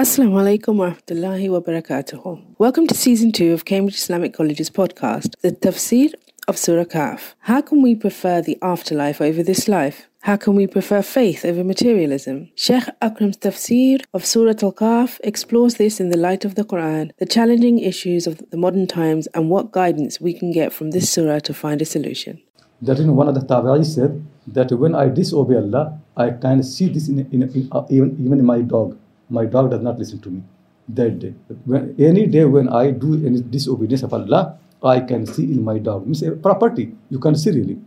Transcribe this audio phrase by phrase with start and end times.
[0.00, 2.56] Assalamu alaikum wa rahmatullahi wa barakatuh.
[2.56, 6.14] Welcome to season two of Cambridge Islamic College's podcast, The Tafsir
[6.48, 7.34] of Surah Kahf.
[7.40, 10.08] How can we prefer the afterlife over this life?
[10.22, 12.48] How can we prefer faith over materialism?
[12.54, 17.10] Sheikh Akram's tafsir of Surah Al Kahf explores this in the light of the Quran,
[17.18, 21.10] the challenging issues of the modern times, and what guidance we can get from this
[21.10, 22.40] surah to find a solution.
[22.80, 26.88] That know, one of the Tabi'i said that when I disobey Allah, I can see
[26.88, 28.96] this in, in, in even, even in my dog.
[29.30, 30.42] My dog does not listen to me.
[30.88, 31.34] That day,
[31.64, 35.78] when, any day when I do any disobedience of Allah, I can see in my
[35.78, 36.06] dog.
[36.06, 37.78] Means a property, you can see really.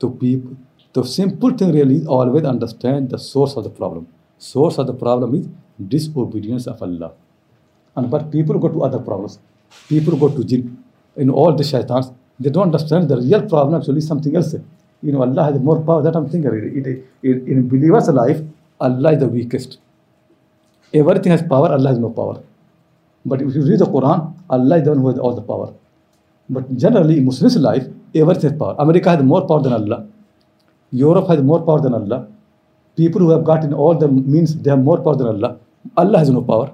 [0.00, 0.56] So people,
[0.92, 4.06] the simple thing really is always understand the source of the problem.
[4.38, 5.48] Source of the problem is
[5.88, 7.12] disobedience of Allah.
[7.96, 9.38] And but people go to other problems.
[9.88, 10.82] People go to jinn.
[11.16, 14.54] In all the shaitans, they don't understand the real problem actually is something else.
[15.02, 16.02] You know, Allah has more power.
[16.02, 16.50] That I'm thinking.
[16.52, 18.40] It, it, in believer's life,
[18.80, 19.78] Allah is the weakest.
[20.98, 22.42] Everything has power, Allah has no power.
[23.24, 25.74] But if you read the Quran, Allah is the one who has all the power.
[26.48, 28.76] But generally, in Muslim's life, everything has power.
[28.78, 30.06] America has more power than Allah.
[30.92, 32.28] Europe has more power than Allah.
[32.96, 35.58] People who have gotten all the means, they have more power than Allah.
[35.96, 36.72] Allah has no power.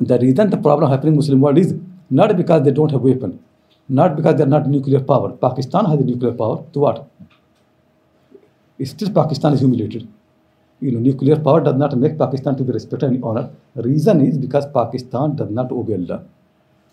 [0.00, 1.74] The reason the problem happening in Muslim world is
[2.08, 3.38] not because they don't have weapon,
[3.88, 5.32] not because they're not nuclear power.
[5.32, 6.64] Pakistan has a nuclear power.
[6.72, 7.06] To what?
[8.82, 10.08] Still, Pakistan is humiliated
[10.80, 13.50] you know, nuclear power does not make Pakistan to be respected and honored.
[13.76, 16.24] Reason is because Pakistan does not obey Allah.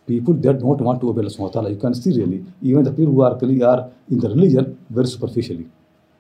[0.06, 1.70] People that don't want to obey Allah subhanahu.
[1.70, 5.08] You can see really, even the people who are, really are in the religion very
[5.08, 5.68] superficially.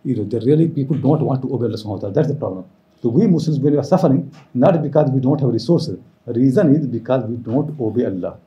[0.04, 2.14] You know, they really people don't want to obey Allah subhanahu.
[2.14, 2.66] That's the problem.
[3.02, 6.00] So we Muslims we are suffering, not because we don't have resources.
[6.26, 8.38] Reason is because we don't obey Allah.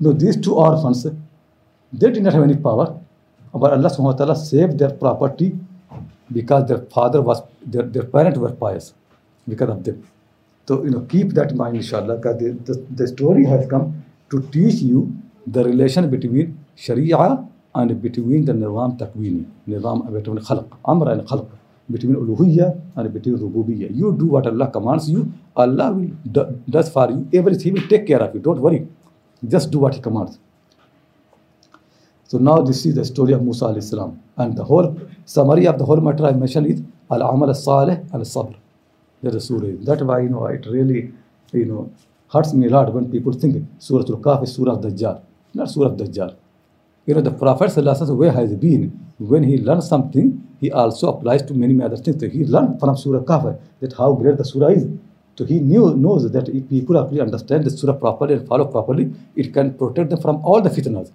[0.00, 1.04] Now these two orphans,
[1.92, 2.98] they did not have any power,
[3.52, 5.56] but Allah subhanahu saved their property
[6.32, 8.94] because their father was their, their parents were pious
[9.48, 10.06] because of them.
[10.66, 14.04] So you know, keep that in mind, inshallah, because the, the, the story has come
[14.30, 15.12] to teach you
[15.46, 21.48] the relation between Sharia and between the Nizam Takwini, Nizam between Khalq, Amr and Khalq,
[21.90, 23.94] between Uluhiyya and between Rububiyya.
[23.94, 27.88] You do what Allah commands you, Allah will do, does for you everything, He will
[27.88, 28.40] take care of you.
[28.40, 28.86] Don't worry.
[29.46, 30.38] Just do what He commands.
[32.30, 34.22] So now this is the story of Musa alayhi salam.
[34.36, 36.80] And the whole summary of the whole matter I mentioned is
[37.10, 38.54] Al-Amal al-Salih al-Sabr.
[39.24, 39.72] That is Surah.
[39.80, 41.12] That's why, you know, it really,
[41.52, 41.90] you know,
[42.32, 45.20] hurts me a lot when people think Surah Al-Kahf is Surah Dajjal.
[45.54, 46.36] Not Surah Dajjal.
[47.06, 47.74] You know, the Prophet
[48.14, 52.20] way has been, when he learns something, he also applies to many, many other things.
[52.20, 54.86] So he learned from Surah Kahf that how great the Surah is.
[55.36, 59.12] So he knew, knows that if people actually understand the Surah properly and follow properly,
[59.34, 61.10] it can protect them from all the fitnas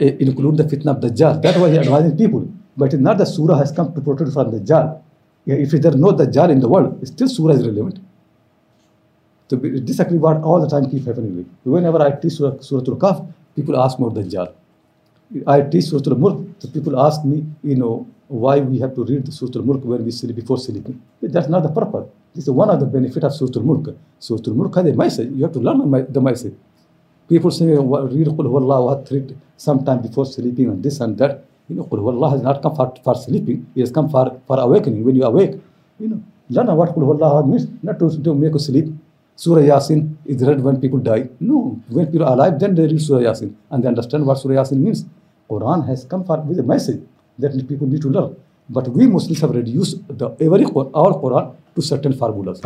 [0.00, 1.42] include the fitna of Dajjal.
[1.42, 2.48] That's why he is advising people.
[2.76, 5.02] But not the surah has come to protect from Dajjal.
[5.46, 7.98] If there is no Dajjal in the world, still surah is relevant.
[9.48, 11.44] So disagree what all the time keep happening.
[11.64, 14.52] Whenever I teach Surah, surah Al-Kahf, people ask more Dajjal.
[15.44, 19.26] I teach Surah Al-Mulk, so people ask me, you know, why we have to read
[19.26, 21.02] the Surah Al-Mulk when we sleep before sleeping.
[21.20, 22.08] That's not the purpose.
[22.32, 23.96] This is one of the benefit of Surah Al-Mulk.
[24.20, 25.32] Surah Al-Mulk has a message.
[25.32, 26.54] You have to learn the message.
[27.30, 31.44] People say, read Qul Huwallahu Ahad sometime before sleeping and this and that.
[31.68, 33.66] You know, Qul has not come for, for sleeping.
[33.76, 35.04] It has come for, for awakening.
[35.04, 35.52] When you awake,
[36.00, 37.68] you know, learn what Qul means.
[37.84, 38.92] Not to, to make you sleep.
[39.36, 41.28] Surah Yasin is read when people die.
[41.38, 44.56] No, when people are alive, then they read Surah Yasin and they understand what Surah
[44.56, 45.06] Yasin means.
[45.48, 47.00] Quran has come for with a message
[47.38, 48.36] that people need to learn.
[48.68, 52.60] But we Muslims have reduced the every all Quran to certain formulas,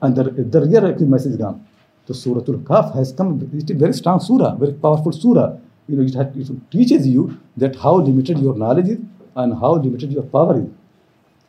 [0.00, 1.64] and the, the real message gone.
[2.06, 5.56] So Surah Al-Kahf has come, it is a very strong surah, very powerful surah.
[5.88, 8.98] You know, it, has, it teaches you that how limited your knowledge is
[9.36, 10.68] and how limited your power is.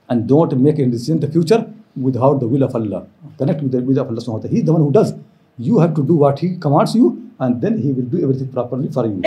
[0.10, 3.08] And don't make a decision in the future without the will of Allah.
[3.38, 4.48] Connect with the will of Allah.
[4.48, 5.14] He is the one who does.
[5.58, 8.92] You have to do what He commands you, and then He will do everything properly
[8.92, 9.22] for you.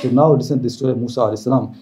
[0.00, 1.74] so now listen to the story of Musa alayhi salam.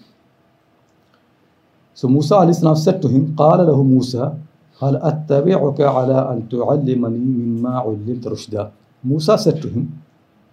[1.93, 4.33] So Musa alayhi salam said to him, قال له موسى
[4.81, 8.71] هل أتبعك على أن تعلمني مما علمت رشدا
[9.07, 10.03] Musa said to him,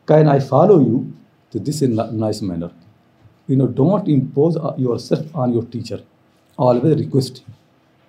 [0.07, 1.13] Can I follow you
[1.51, 2.71] to this in a nice manner?
[3.49, 6.01] You know, don't impose uh, yourself on your teacher.
[6.57, 7.55] Always request him.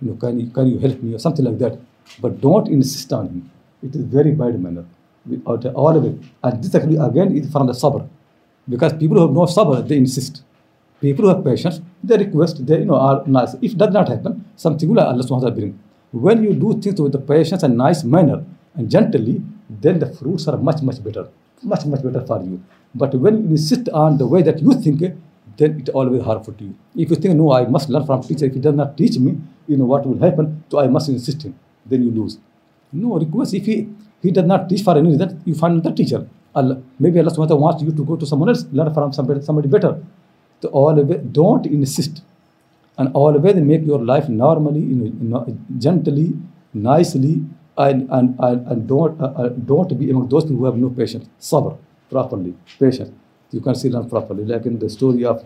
[0.02, 1.80] You know, can you, can you help me or something like that.
[2.22, 3.52] But don't insist on him.
[3.82, 4.86] It is very bad manner.
[5.46, 6.16] All of it.
[6.44, 8.08] And this actually again is from the sabr.
[8.70, 10.44] Because people who have no sabr, they insist.
[11.02, 13.56] People who have patience, they request, they you know are nice.
[13.62, 15.80] If that not happen, something will Allah subhanahu wa ta'ala bring.
[16.12, 18.44] When you do things with the patience and nice manner
[18.76, 21.28] and gently, then the fruits are much, much better.
[21.64, 22.64] Much, much better for you.
[22.94, 25.02] But when you insist on the way that you think,
[25.58, 26.76] then it always harmful to you.
[26.96, 28.46] If you think, no, I must learn from teacher.
[28.46, 31.44] If he does not teach me, you know what will happen, so I must insist
[31.44, 31.58] him.
[31.86, 32.38] Then you lose.
[32.92, 33.54] No request.
[33.54, 33.90] If he
[34.22, 36.28] he does not teach for any reason, you find another teacher.
[36.56, 39.68] Allah, maybe Allah ta'ala wants you to go to someone else, learn from somebody, somebody
[39.68, 40.02] better.
[40.62, 42.24] So always don't insist.
[42.98, 45.46] And always make your life normally, you know,
[45.78, 46.34] gently,
[46.74, 47.44] nicely,
[47.78, 51.28] and, and, and, and don't, uh, uh, don't be among those who have no patience.
[51.40, 51.78] Sabr,
[52.10, 53.12] properly, patience.
[53.52, 54.46] You can see them properly.
[54.46, 55.46] Like in the story of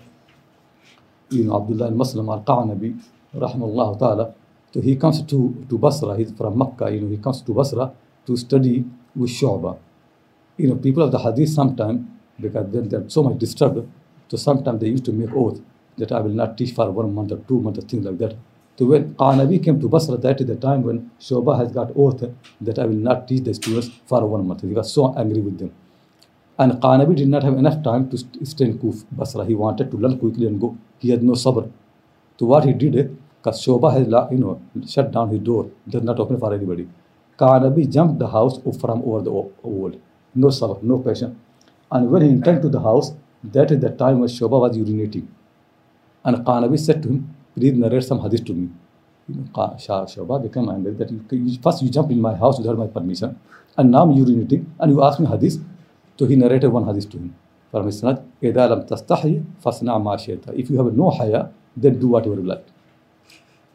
[1.30, 3.00] you know, Abdullah al-Muslim al-Qanabi,
[3.36, 4.34] rahimahullah ta'ala,
[4.72, 7.92] so he comes to, to Basra, he's from Makkah, you know, he comes to Basra
[8.26, 8.86] to study
[9.16, 9.78] with Shu'bah.
[10.58, 12.08] You know, people of the Hadith sometimes,
[12.40, 13.88] because then they're so much disturbed,
[14.28, 15.60] so sometimes they used to make oath
[15.98, 18.36] that I will not teach for one month or two months or things like that.
[18.80, 22.24] So when Qanabi came to Basra, that is the time when Shoba has got oath
[22.62, 24.62] that I will not teach the students for one month.
[24.62, 25.74] He got so angry with them.
[26.58, 29.44] And Qanabi did not have enough time to stay in Kuf, Basra.
[29.44, 30.78] He wanted to learn quickly and go.
[31.00, 31.70] He had no sabr.
[32.40, 36.18] So what he did, because Shoba has you know shut down his door, does not
[36.18, 36.88] open for anybody.
[37.38, 39.92] Qanabi jumped the house from over the wall.
[40.36, 41.36] No sabr, no patience.
[41.92, 43.12] And when he entered to the house,
[43.44, 45.28] that is the time when Shoba was urinating.
[46.24, 48.70] And Qanabi said to him, read narrate some hadith to me.
[49.28, 50.66] You know, Shah Shoba became
[50.98, 53.38] that you, you, first you jump in my house without my permission,
[53.78, 55.58] and now you're urinating and you ask me hadith.
[56.18, 57.36] So he narrated one hadith to him.
[57.72, 58.56] From his son, If
[60.70, 62.66] you have no haya, then do whatever you like.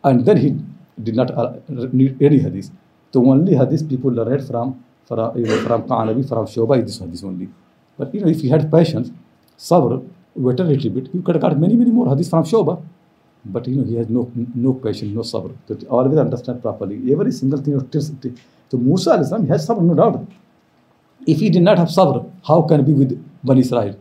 [0.03, 0.57] And then he
[1.03, 1.55] did not uh,
[1.93, 2.71] need any hadith.
[3.13, 6.85] The only hadith people narrate from from uh, you know, from Qanabi, from Shoba is
[6.87, 7.49] this hadith only.
[7.97, 9.11] But you know, if he had patience,
[9.59, 10.05] sabr,
[10.35, 12.83] waited a little bit, you could have got many, many more hadith from Shoba
[13.45, 17.33] but you know he has no no patience, no sabr to always understand properly every
[17.33, 18.39] single thing.
[18.71, 20.27] So Musa al-Islam has sabr, no doubt.
[21.27, 23.97] If he did not have sabr, how can he be with Bani Israel?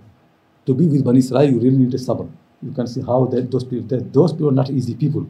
[0.65, 2.29] To be with Bani Israel, you really need a sabr.
[2.61, 5.27] You can see how that those people, that those people are not easy people.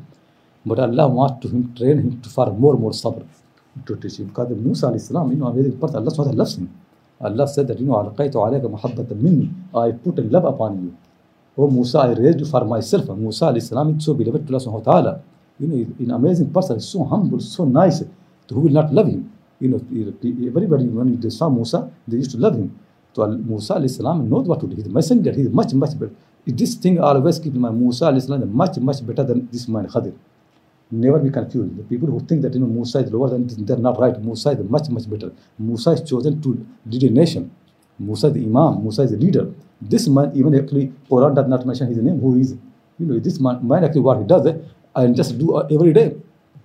[0.65, 3.25] But Allah wants to him, train him to far more more sabr
[3.85, 4.27] to teach him.
[4.27, 6.69] Because Musa al-Islam, you know, amazing part, Allah loves him.
[7.19, 8.35] Allah said that, you know, al-qaytu
[9.75, 10.97] I put a love upon you.
[11.57, 13.09] Oh Musa, I raised for myself.
[13.09, 15.21] Musa alayhi salam is so beloved to Allah subhanahu wa ta'ala.
[15.59, 18.03] You know, an amazing person, so humble, so nice.
[18.49, 19.31] Who will not love him?
[19.59, 22.77] You know, everybody, when they saw Musa, they used to love him.
[23.13, 24.75] So Musa alayhi salam knows what to do.
[24.75, 25.31] He's a messenger.
[25.31, 26.11] He's much, much better.
[26.45, 27.79] This thing always keep in mind.
[27.79, 30.13] Musa is much, much better than this man Khadir.
[30.91, 31.77] Never be confused.
[31.77, 34.19] The people who think that you know Musa is lower than they're not right.
[34.19, 35.31] Musa is much, much better.
[35.57, 37.51] Musa is chosen to lead a nation.
[37.99, 38.83] Musa is the Imam.
[38.83, 39.53] Musa is the leader.
[39.81, 42.19] This man, even actually, Quran does not mention his name.
[42.19, 42.55] Who is?
[42.99, 44.57] You know, this man, man actually what he does, eh,
[44.95, 46.15] and just do uh, every day,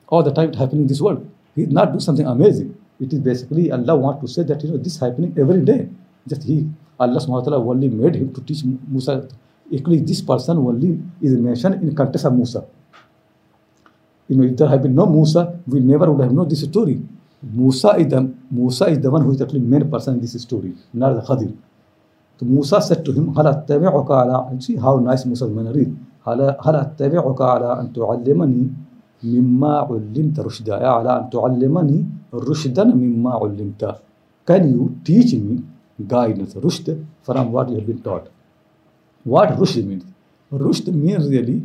[0.09, 1.29] all the time it happening in this world.
[1.55, 2.77] He did not do something amazing.
[3.01, 5.89] It is basically Allah want to say that you know this happening every day.
[6.27, 6.69] Just he,
[6.99, 9.29] Allah subhanahu wa ta'ala only made him to teach Musa.
[9.75, 12.65] Actually, this person only is mentioned in context of Musa.
[14.29, 17.01] You know, if there had been no Musa, we never would have known this story.
[17.43, 20.75] Musa is the Musa is the one who is actually main person in this story,
[20.93, 21.55] not the Khadir.
[22.41, 25.47] So Musa said to him, हल अतबका अला See how nice Musa
[25.77, 25.89] is.
[26.27, 28.71] हल अतबका अला अन तुअल्लिमनी
[29.25, 31.99] मिम्मा उल्लिमत रुशदा या अला अन तुअल्लिमनी
[32.47, 33.91] रुशदन मिम्मा उल्लिमता
[34.49, 35.63] can you teach me
[36.01, 36.89] guidance rushd
[37.25, 38.27] from what you have been taught
[39.27, 40.05] what rushd means
[40.53, 41.57] rushd means really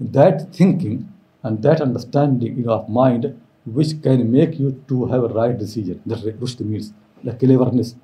[0.00, 0.96] that thinking
[1.44, 3.28] and that understanding of mind
[3.66, 6.00] which can make you to have a right decision.
[6.06, 6.92] That rushd means
[7.24, 7.96] like cleverness.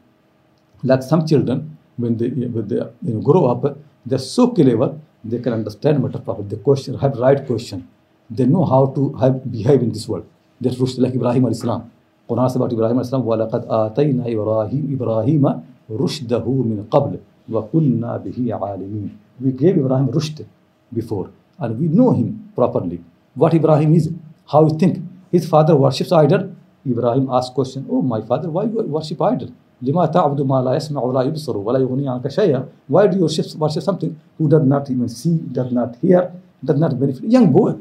[0.83, 5.40] Like some children, when they, when they you know, grow up, they're so clever, they
[5.40, 6.48] can understand matter properly.
[6.48, 7.88] They question, have right question.
[8.30, 10.26] They know how to have, behave in this world.
[10.60, 11.92] That's rushd, like Ibrahim alayhi salam.
[12.30, 17.20] Quran says about Ibrahim alayhi salam, وَلَقَدْ آتَيْنَا إِبْرَاهِيمَ إِبْرَاهِيمَ رُشْدَهُ مِنْ قَبْلِ
[17.50, 20.46] وَكُنَّا بِهِ عَالِمِينَ We gave Ibrahim rushd
[20.94, 21.30] before,
[21.60, 23.02] and we know him properly.
[23.36, 24.12] What Ibrahim is,
[24.52, 25.04] how he think.
[25.32, 26.56] His father worships idol.
[26.86, 29.52] Ibrahim asked question, Oh, my father, why you worship idol?
[29.83, 33.17] lima ta'budu ma la yasma'u wa la yubsiru wa la yughni 'anka shay'a why do
[33.17, 36.31] you worship, worship something who does not even see does not hear
[36.65, 37.75] does not benefit young boy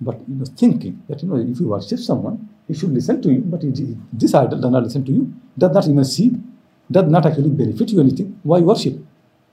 [0.00, 2.36] but you know thinking that you know if you worship someone
[2.66, 5.72] he should listen to you but he, this idol does not listen to you does
[5.72, 6.32] not even see
[6.90, 8.94] does not actually benefit you anything why worship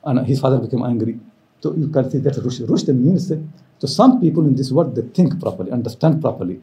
[0.05, 1.19] and his father became angry
[1.61, 3.31] so you can see that rushd, rushd means
[3.79, 6.59] so some people in this world they think properly understand properly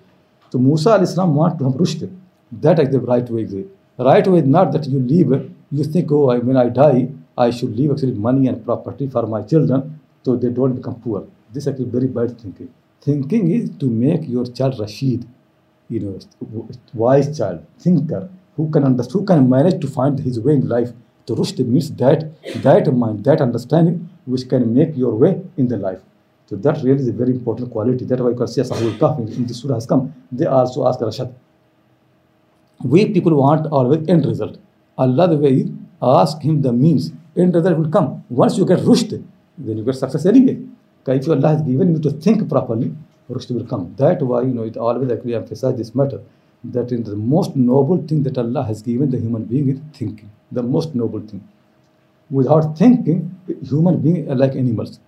[0.50, 2.10] so Musa al-Islam want to have rushd
[2.52, 3.44] that is the right way
[3.98, 5.30] Right way not that you leave,
[5.70, 9.26] you think, oh, I, when I die, I should leave actually money and property for
[9.26, 11.26] my children so they don't become poor.
[11.52, 12.72] This is actually very bad thinking.
[13.00, 15.26] Thinking is to make your child Rashid,
[15.88, 16.18] you know,
[16.92, 20.92] wise child, thinker, who can understand, who can manage to find his way in life.
[21.26, 22.30] The rushd means that,
[22.62, 26.00] that mind, that understanding, which can make your way in the life.
[26.46, 28.04] So that really is a very important quality.
[28.04, 30.14] That's why you can see Sahul Kahf in, in the surah has come.
[30.30, 31.32] They also ask Rashad.
[32.82, 34.58] We people want always end result.
[34.98, 35.70] Allah the way
[36.02, 37.12] ask him the means.
[37.36, 38.24] End result will come.
[38.28, 39.22] Once you get rushd,
[39.58, 40.58] then you get success anyway.
[41.06, 42.92] If Allah has given you to think properly,
[43.30, 43.94] rushd will come.
[43.96, 46.20] That why you know it always actually emphasize this matter
[46.64, 50.30] that in the most noble thing that Allah has given the human being is thinking.
[50.50, 51.46] The most noble thing.
[52.30, 54.98] Without thinking, human being are like animals.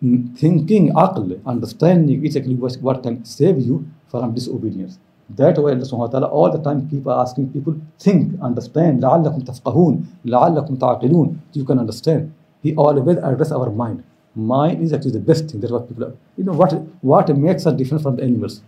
[0.00, 4.98] Thinking, aql, understanding is actually what can save you from disobedience.
[5.29, 9.39] That why Allah subhanahu wa ta'ala all the time keep asking people, think, understand, لعلكم
[9.41, 12.31] تفقهون, لعلكم تعقلون, you can understand.
[12.61, 14.03] He always address our mind.
[14.35, 15.61] Mind is actually the best thing.
[15.61, 16.13] That's what people are.
[16.37, 18.61] You know what what makes us different from the animals?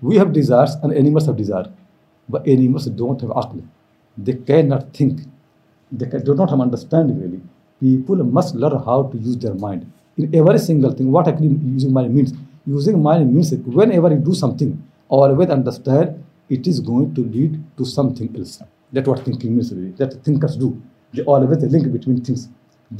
[0.00, 1.66] We have desires and animals have desire.
[2.28, 3.62] But animals don't have aql.
[4.16, 5.20] They cannot think.
[5.92, 7.40] They can, do not have understanding really.
[7.80, 9.90] People must learn how to use their mind.
[10.16, 12.32] In every single thing, what actually using mind means?
[12.66, 14.82] Using mind means that whenever you do something,
[15.19, 16.23] always understand
[16.55, 18.53] it is going to lead to something else.
[18.93, 19.91] That's what thinking means really.
[20.01, 20.69] That thinkers do.
[21.13, 22.49] They always link between things.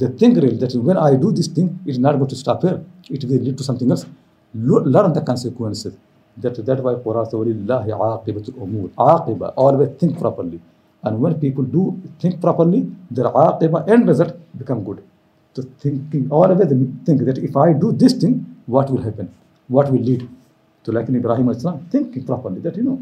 [0.00, 2.78] They think really that when I do this thing, it's not going to stop here.
[3.10, 4.06] It will lead to something else.
[4.54, 5.94] Learn the consequences.
[6.42, 10.60] That that's why Quran says, "Walillahi aqibatul umur." Aqiba, always think properly.
[11.04, 11.82] And when people do
[12.20, 15.02] think properly, their aqiba end result become good.
[15.54, 16.68] So thinking, always
[17.06, 18.34] think that if I do this thing,
[18.66, 19.28] what will happen?
[19.68, 20.22] What will lead?
[20.84, 22.98] तो लेकिन Ibrahim Islam think properly that you know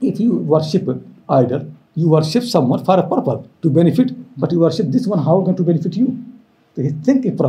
[0.00, 0.90] if you worship
[1.30, 1.66] idol
[1.98, 5.54] you worship someone for a purpose to benefit but you worship this one how gonna
[5.54, 6.06] to benefit you
[6.76, 7.40] तो he think it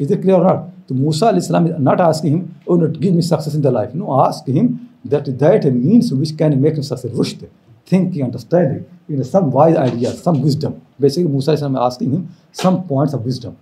[0.00, 3.22] is it clear not तो Musa Islam is not ask him oh not give me
[3.22, 4.68] success in the life no ask him
[5.06, 7.48] that that means which can make him success रुश्त
[7.92, 12.26] think you understanding some wise idea some wisdom basically Musa Islam ask him
[12.62, 13.52] some points of wisdom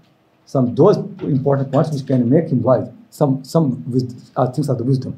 [0.55, 0.91] some दो
[1.27, 2.85] important points which can make him wise
[3.19, 5.13] some some I thinks are wisdom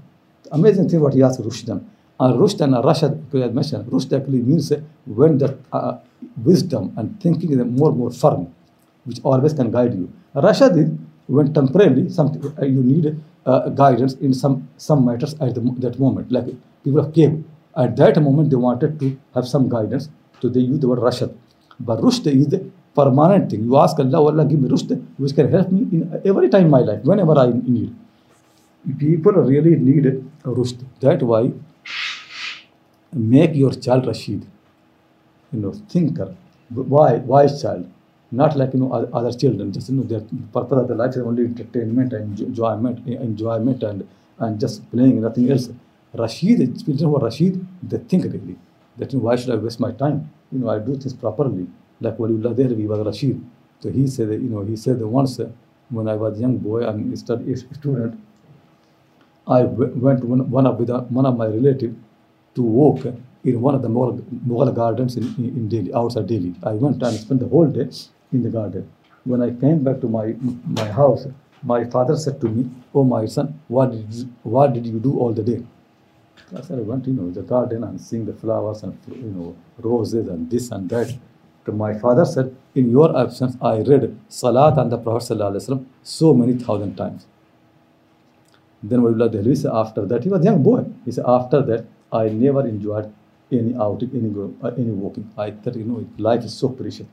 [0.53, 1.89] Amazing thing what he asked Rushdan.
[2.19, 5.99] And Rushd and Rashad, I mentioned, Rushd actually means uh, when the uh,
[6.45, 8.53] wisdom and thinking is more and more firm,
[9.05, 10.13] which always can guide you.
[10.35, 10.91] Rashad is
[11.27, 13.17] when temporarily something uh, you need
[13.47, 16.31] uh, guidance in some some matters at the, that moment.
[16.31, 16.47] Like
[16.85, 17.43] people of cave,
[17.77, 21.35] at that moment they wanted to have some guidance, so they use the word Rashad.
[21.79, 23.65] But Rushd is the permanent thing.
[23.65, 26.65] You ask Allah, "Oh Allah, give me Rushd, which can help me in every time
[26.67, 27.95] in my life, whenever I need.
[28.99, 30.13] People really need a
[30.45, 30.85] Rushd.
[31.01, 31.53] That's why
[33.13, 34.47] make your child Rashid,
[35.53, 36.35] you know, thinker,
[36.71, 37.91] why wise child,
[38.31, 39.73] not like you know other children.
[39.73, 40.21] Just you know, their
[40.53, 44.09] purpose of their life is only entertainment and enjoyment, enjoyment and
[44.39, 45.69] and just playing, nothing else.
[46.15, 48.57] Rashid, children who are Rashid, they think really.
[48.97, 50.31] That you know, why should I waste my time?
[50.53, 51.67] You know, I do things properly.
[52.01, 53.45] Like Waliullah Dehlavi was Rashid.
[53.81, 55.39] So he said, you know, he said once
[55.91, 56.83] when I was young boy
[57.17, 58.19] study, a student,
[59.47, 61.95] I went one, one of with one of my relative
[62.55, 63.07] to walk
[63.45, 66.55] in one of the Mughal, Mughal gardens in, in, in Delhi, outside Delhi.
[66.63, 67.89] I went and spent the whole day
[68.33, 68.91] in the garden.
[69.25, 71.27] When I came back to my my house,
[71.63, 75.19] my father said to me, "Oh my son, what did you, what did you do
[75.19, 75.63] all the day?"
[76.57, 79.57] I said, "I went, you know, the garden and seeing the flowers and you know
[79.79, 81.17] roses and this and that."
[81.67, 86.55] So my father said, "In your absence, I read Salat and the Prophet so many
[86.55, 87.27] thousand times."
[88.83, 90.85] Then Waliullah Dehlavi said after that, he was a young boy.
[91.05, 93.13] He said, after that, I never enjoyed
[93.53, 95.31] any outing, any go, uh, any walking.
[95.37, 97.07] I thought, you know, life is so precious.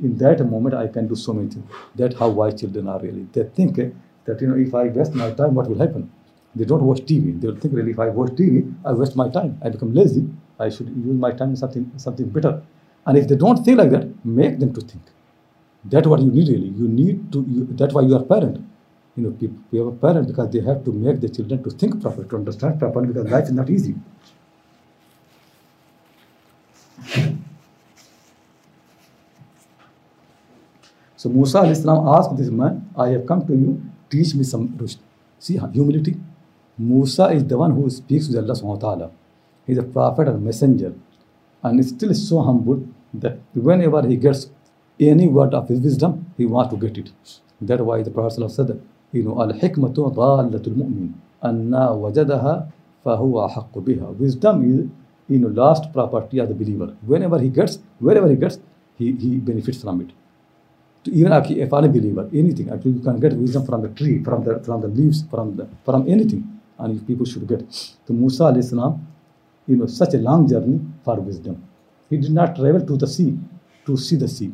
[0.00, 1.64] In that moment, I can do so many things.
[1.96, 3.26] That's how wise children are really.
[3.32, 6.10] They think that, you know, if I waste my time, what will happen?
[6.54, 7.40] They don't watch TV.
[7.40, 9.58] They'll think really, if I watch TV, I waste my time.
[9.62, 10.28] I become lazy.
[10.58, 12.62] I should use my time in something, something better.
[13.06, 15.02] And if they don't think like that, make them to think.
[15.84, 16.68] That's what you need really.
[16.68, 17.44] You need to.
[17.48, 18.64] You, that's why you are parent.
[19.18, 21.70] You know, people, we have a parent because they have to make the children to
[21.70, 23.96] think properly, to understand properly, because life is not easy.
[31.16, 34.78] So Musa alayhi salam asked this man, I have come to you, teach me some.
[35.40, 36.16] See humility.
[36.78, 39.10] Musa is the one who speaks with Allah subhanahu wa ta'ala.
[39.66, 40.94] He is a prophet and messenger.
[41.64, 44.48] And is still so humble that whenever he gets
[45.00, 47.10] any word of his wisdom, he wants to get it.
[47.60, 48.80] That's why the Prophet said,
[49.12, 51.12] you know, al-hikmatu dhalatul mu'min,
[51.42, 52.66] anna wajadaha
[53.04, 54.18] fahuwa haqqu biha.
[54.18, 54.86] Wisdom is,
[55.28, 56.94] you know, last property of the believer.
[57.06, 58.58] Whenever he gets, wherever he gets,
[58.96, 60.10] he, he benefits from it.
[61.04, 64.44] To even if if believer, anything, actually you can get wisdom from the tree, from
[64.44, 67.64] the from the leaves, from the from anything, and people should get.
[67.72, 69.06] So Musa alayhi salam,
[69.66, 71.62] you know, such a long journey for wisdom.
[72.10, 73.38] He did not travel to the sea
[73.86, 74.52] to see the sea.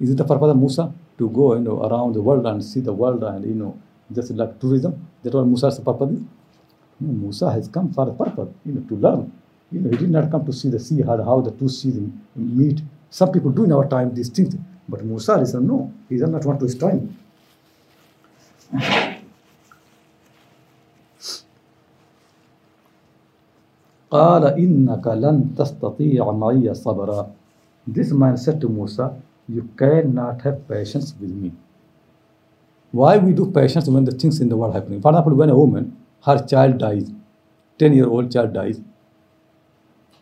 [0.00, 2.79] Is it the purpose of Musa to go, you know, around the world and see
[2.79, 3.77] the world and you know,
[4.11, 5.07] just like tourism?
[5.23, 6.21] That what Musa's purpose is.
[6.99, 9.31] No, Musa has come for a purpose, you know, to learn.
[9.71, 11.99] You know, he did not come to see the sea, how, how the two seas
[12.35, 12.81] meet.
[13.09, 14.55] Some people do in our time these things,
[14.87, 17.17] but Musa said no, he does not want to waste time.
[24.11, 27.27] قال إنك لن تستطيع معي صبرا
[27.87, 29.15] This man said to Musa,
[29.48, 31.52] you cannot have patience with me.
[32.92, 35.00] Why we do patience when the things in the world happening?
[35.00, 37.10] For example, when a woman, her child dies,
[37.78, 38.80] 10 year old child dies,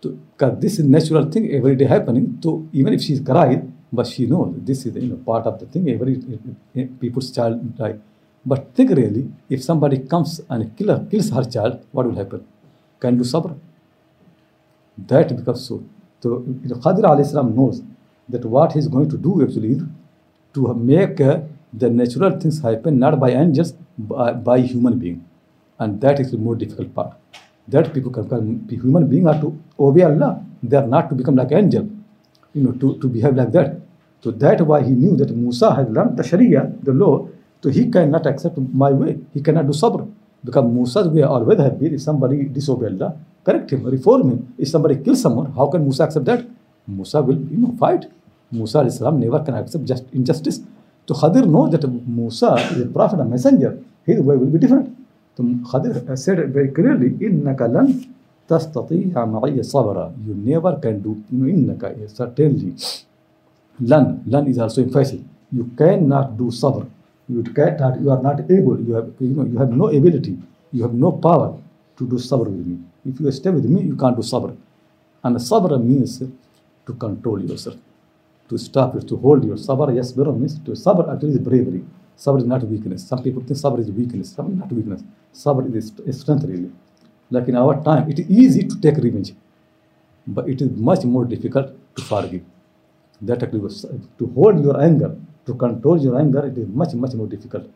[0.01, 2.39] because this is natural thing every day happening.
[2.43, 5.67] So even if she's cried, but she knows this is you know part of the
[5.67, 5.89] thing.
[5.89, 7.97] Every eh, eh, people's child die.
[8.45, 12.47] But think really, if somebody comes and kill her, kills her child, what will happen?
[13.01, 13.57] Can do sabr?
[14.99, 15.83] That becomes so.
[16.21, 17.83] So you know, Khadir alayhi knows
[18.29, 19.83] that what he's going to do actually is
[20.55, 21.41] to make uh,
[21.73, 25.25] the natural things happen not by angels, by, by human being.
[25.79, 27.17] And that is the more difficult part
[27.69, 30.45] that people can, can human being are to obey Allah.
[30.63, 31.89] They are not to become like angel,
[32.53, 33.81] you know, to, to behave like that.
[34.21, 37.29] So that's why he knew that Musa had learned the Sharia, the law,
[37.63, 39.19] so he cannot accept my way.
[39.33, 40.11] He cannot do sabr.
[40.45, 44.55] Because Musa's way always have been if somebody disobey Allah, correct him, reform him.
[44.59, 46.45] If somebody kills someone, how can Musa accept that?
[46.88, 48.06] Musa will, you know, fight.
[48.52, 50.62] Musa Islam never can accept just injustice.
[51.08, 53.78] So Khadir knows that Musa is a prophet, a messenger.
[54.06, 54.96] His way will be different.
[55.38, 58.06] So Khadir said very clearly, إِنَّكَ لَن
[58.48, 62.76] تَسْتَطِيعَ مَعِيَ صَبْرًا You never can do, you know, إِنَّكَ certainly.
[63.82, 65.22] Lan, lan is also emphasis.
[65.52, 66.86] You cannot do sabr.
[67.28, 70.38] You cannot, you are not able, you have, you know, you have no ability,
[70.72, 71.58] you have no power
[71.98, 72.78] to do sabr with me.
[73.06, 74.56] If you stay with me, you can't do sabr.
[75.24, 76.22] And sabr means
[76.87, 77.77] to control yourself,
[78.49, 79.95] to stop it, to hold your sabr.
[79.95, 81.85] Yes, sabr means to sabr actually is bravery.
[82.17, 83.07] Sabr is not weakness.
[83.07, 84.35] Some people think sabr is weakness.
[84.35, 85.03] Sabr is not weakness.
[85.33, 86.71] Sabr is strength really.
[87.31, 89.35] Like in our time, it is easy to take revenge,
[90.27, 92.43] but it is much more difficult to forgive.
[93.23, 95.17] That actually was uh, to hold your anger,
[95.47, 97.67] to control your anger, it is much, much more difficult.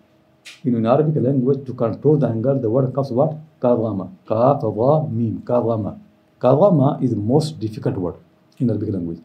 [0.64, 3.36] In Arabic language, to control the anger, the word comes what?
[3.60, 4.10] Kawama.
[4.26, 5.42] Kawa mim.
[5.44, 5.98] Kawama.
[6.40, 8.14] Kawama is the most difficult word
[8.60, 9.20] in Arabic language.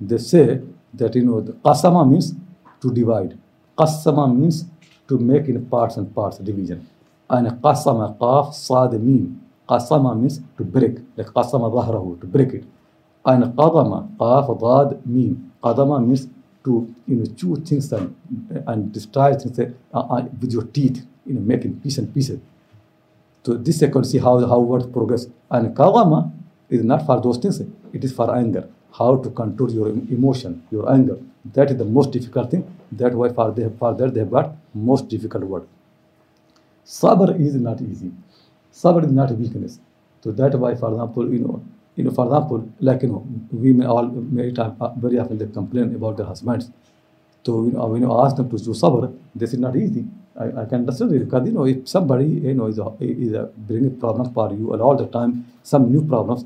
[0.00, 0.60] They say
[0.94, 2.34] that, you know, the qasama means
[2.80, 3.38] to divide.
[3.78, 4.64] Qasama means
[5.08, 6.88] to make in parts and parts, division.
[7.28, 9.40] And qasama, qaf, sad, mim.
[9.68, 12.64] Qasama means to break, like qasama dhahrahu, to break it.
[13.24, 15.52] And qadama, qaf, dad, mim.
[15.62, 16.28] Qadama means
[16.64, 18.14] to you know chew things and,
[18.66, 22.40] and destroy things uh, uh, with your teeth, you know, making piece and pieces.
[23.44, 25.26] So this I can see how how words progress.
[25.50, 26.32] And kawama
[26.70, 27.60] is not for those things;
[27.92, 28.68] it is for anger.
[28.92, 31.18] How to control your emotion, your anger.
[31.52, 32.64] That is the most difficult thing.
[32.92, 35.66] That why for they for that they have got most difficult word.
[36.84, 38.12] Sabr is not easy.
[38.72, 39.80] Sabr is not weakness.
[40.22, 41.62] So that why, for example, you know,
[41.96, 45.46] you know, for example, like you know, women all many times uh, very often they
[45.46, 46.70] complain about their husbands.
[47.44, 50.04] So you know, when you ask them to do sabr, this is not easy.
[50.38, 53.32] I, I can understand it because you know if somebody you know is a, is
[53.34, 56.44] a bringing problems for you and all the time some new problems,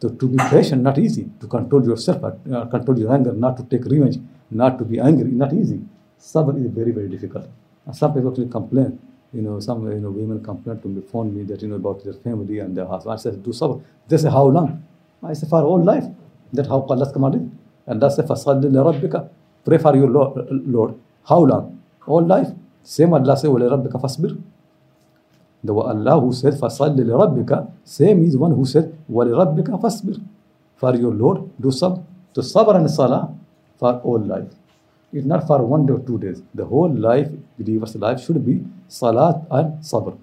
[0.00, 1.28] so to be patient not easy.
[1.40, 4.18] To control yourself, uh, control your anger, not to take revenge,
[4.50, 5.80] not to be angry, not easy.
[6.18, 7.46] Sabr is very very difficult.
[7.86, 8.98] And some people actually complain.
[9.32, 12.02] You know, some you know women complain to me, phone me that you know about
[12.02, 13.12] their family and their husband.
[13.12, 13.82] I said, do sabr.
[14.08, 14.82] They say, how long?
[15.22, 16.04] I said for all life.
[16.54, 17.42] That how Allah's command is.
[17.86, 19.28] And that's a fasadil rabbika.
[19.67, 20.95] Pray for your Lord.
[21.25, 21.79] How long?
[22.05, 22.49] All life.
[22.83, 24.41] Same Allah say, وَلِرَبِّكَ فَاصْبِرْ
[25.63, 30.21] The Allah who said, فَصَلِّ لِرَبِّكَ Same is one who said, وَلِرَبِّكَ فَاصْبِرْ
[30.75, 32.03] For your Lord, do sabr.
[32.33, 33.33] So sabr and salah
[33.77, 34.49] for all life.
[35.13, 36.41] It's not for one day or two days.
[36.53, 40.17] The whole life, believer's life should be salat and sabr.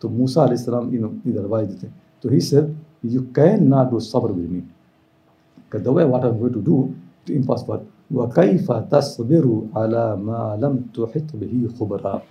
[0.00, 1.86] So Musa alayhi salam, you know, is advised.
[2.22, 4.62] So he said, you cannot do sabr with me.
[5.64, 7.86] Because the way what I'm going to do, it's impossible.
[8.09, 9.45] وَكَيْفَ تَصْبِرُ
[9.75, 12.21] عَلَى مَا لَمْ تُحِطْ بِهِ خُبْرًا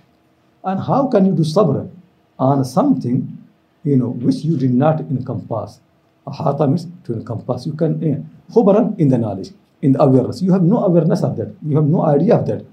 [0.65, 1.89] And how can you do sabr
[2.37, 3.37] on something,
[3.83, 5.79] you know, which you did not encompass?
[6.27, 7.65] Ahata means to encompass.
[7.65, 8.17] You can, eh,
[8.53, 10.41] khubran in the knowledge, in the awareness.
[10.41, 11.55] You have no awareness of that.
[11.65, 12.65] You have no idea of that.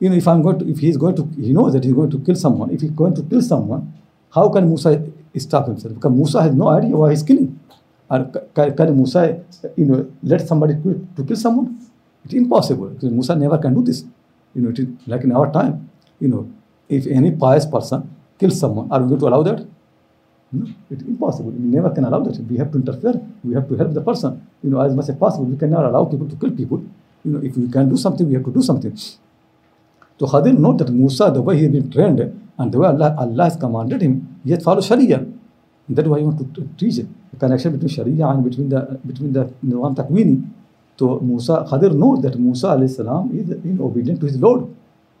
[0.00, 2.10] You know, if I'm going to, if he's going to, he knows that he's going
[2.10, 2.70] to kill someone.
[2.70, 3.92] If he's going to kill someone,
[4.34, 5.04] how can Musa
[5.36, 5.94] stop himself?
[5.94, 7.60] Because Musa has no idea why he's killing.
[8.08, 9.44] And can, Musa,
[9.76, 11.78] you know, let somebody to kill someone?
[12.24, 12.88] It's impossible.
[12.88, 14.04] Because Musa never can do this.
[14.54, 15.90] You know, it is like in our time.
[16.20, 16.50] You know,
[16.88, 19.66] if any pious person kills someone, are we going to allow that?
[20.52, 21.50] No, it's impossible.
[21.50, 22.38] We never can allow that.
[22.48, 23.20] We have to interfere.
[23.42, 24.46] We have to help the person.
[24.62, 25.46] You know, as much as possible.
[25.46, 26.84] We cannot allow people to kill people.
[27.24, 28.94] You know, if we can do something, we have to do something.
[28.96, 32.20] So Khadir note that Musa, the way he has been trained
[32.58, 35.24] and the way Allah, Allah has commanded him, he has followed Sharia.
[35.88, 37.06] That's why I want to teach it.
[37.32, 40.46] The connection between Sharia and between the between the Nizam Takwini.
[41.02, 44.72] So Musa Khadir knows that Musa alayhi salam is in obedient to his Lord.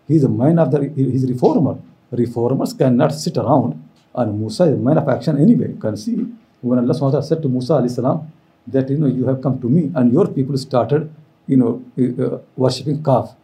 [0.06, 1.76] He is a man of the he's a reformer.
[2.12, 3.82] Reformers cannot sit around
[4.14, 5.70] and Musa is a man of action anyway.
[5.70, 6.24] You can see
[6.60, 8.30] when Allah ta'ala said to Musa alayhi salam
[8.68, 11.10] that you know you have come to me and your people started
[11.48, 13.34] you know uh, worshipping calf.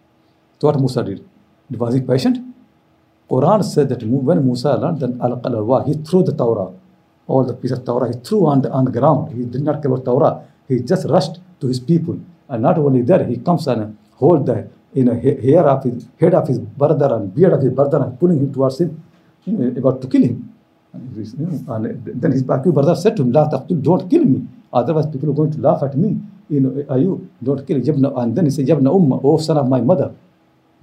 [0.61, 1.25] So what Musa did?
[1.73, 2.39] Was he patient?
[3.29, 6.71] Quran said that when Musa learned then al qalwa he threw the Torah,
[7.27, 9.37] all the pieces of Torah, he threw on the, on the ground.
[9.37, 10.48] He did not about Torah.
[10.69, 12.21] He just rushed to his people.
[12.49, 16.35] And not only there, he comes and hold the you know, hair of his head
[16.35, 19.03] of his brother and beard of his brother and pulling him towards him,
[19.45, 20.53] you know, about to kill him.
[20.93, 24.47] And, you know, and then his brother said to him, don't kill me.
[24.73, 26.19] Otherwise people are going to laugh at me.
[26.49, 29.59] You know, are you don't kill Yabna and then he said, Yabna Umma, oh son
[29.59, 30.15] of my mother.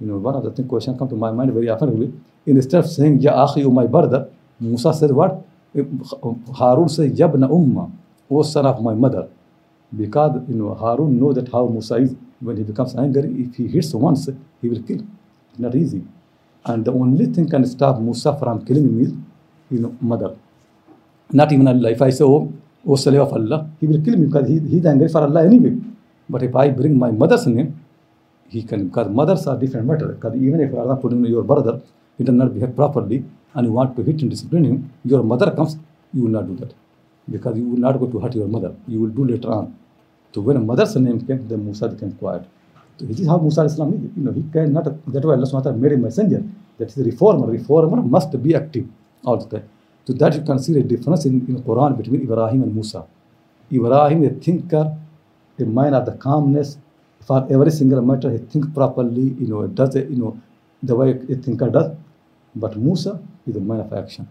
[0.00, 1.90] You know, one of the thing question come to my mind very often.
[1.90, 2.12] Really.
[2.46, 4.28] Instead of saying Ya Akhi, O my brother,
[4.60, 5.42] Musa said what?
[6.54, 7.90] Harun said Yabna Umma,
[8.30, 9.28] O son of my mother.
[9.96, 12.14] Because you know Harun know that how Musa is.
[12.40, 14.28] When he becomes angry, if he hits once,
[14.60, 15.00] he will kill.
[15.50, 16.02] It's not easy.
[16.66, 19.12] And the only thing can stop Musa from killing is,
[19.70, 20.36] you know, mother.
[21.32, 21.90] Not even Allah.
[21.90, 22.52] If I say, oh,
[22.86, 25.76] oh slave of Allah, he will kill me because he, he's angry for Allah anyway.
[26.28, 27.80] But if I bring my mother's name,
[28.48, 30.08] he can because mothers are different matter.
[30.08, 31.80] Because even if Allah put in your brother,
[32.18, 35.50] he does not behave properly, and you want to hit and discipline him, your mother
[35.52, 35.76] comes,
[36.12, 36.74] you will not do that.
[37.30, 38.74] Because you will not go to hurt your mother.
[38.86, 39.74] You will do later on.
[40.36, 42.44] So when a mother's name came, then Musa became quiet.
[42.98, 44.00] So this is how Musa Islam is.
[44.14, 46.42] You know, he cannot that's why Allah ta'ala made him messenger.
[46.76, 47.46] That is a reformer.
[47.46, 48.86] Reformer must be active
[49.24, 49.66] all the time.
[50.04, 53.06] So that you can see the difference in, in Quran between Ibrahim and Musa.
[53.72, 54.94] Ibrahim, a thinker,
[55.58, 56.76] a man of the calmness,
[57.26, 60.38] for every single matter, he think properly, you know, does it, you know,
[60.82, 61.96] the way a thinker does.
[62.54, 64.28] But Musa is a man of action.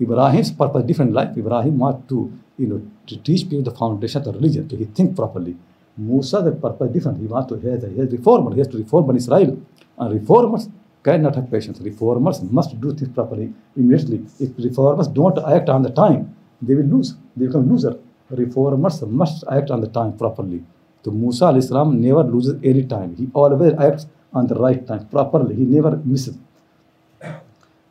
[0.00, 1.36] Ibrahim's purpose, different life.
[1.36, 4.84] Ibrahim want to, you know, to teach people the foundation of the religion, to he
[4.84, 5.56] think properly.
[5.96, 7.18] Musa, the purpose different.
[7.18, 9.58] He wants to, he has, reformer, he has to reform Israel.
[9.98, 10.68] And reformers
[11.02, 11.80] cannot have patience.
[11.80, 14.20] Reformers must do things properly immediately.
[14.38, 17.14] If reformers don't act on the time, they will lose.
[17.36, 17.94] They become loser.
[18.30, 20.62] Reformers must act on the time properly.
[21.02, 23.16] So Musa alayhi salam never loses any time.
[23.16, 25.54] He always acts on the right time properly.
[25.56, 26.36] He never misses.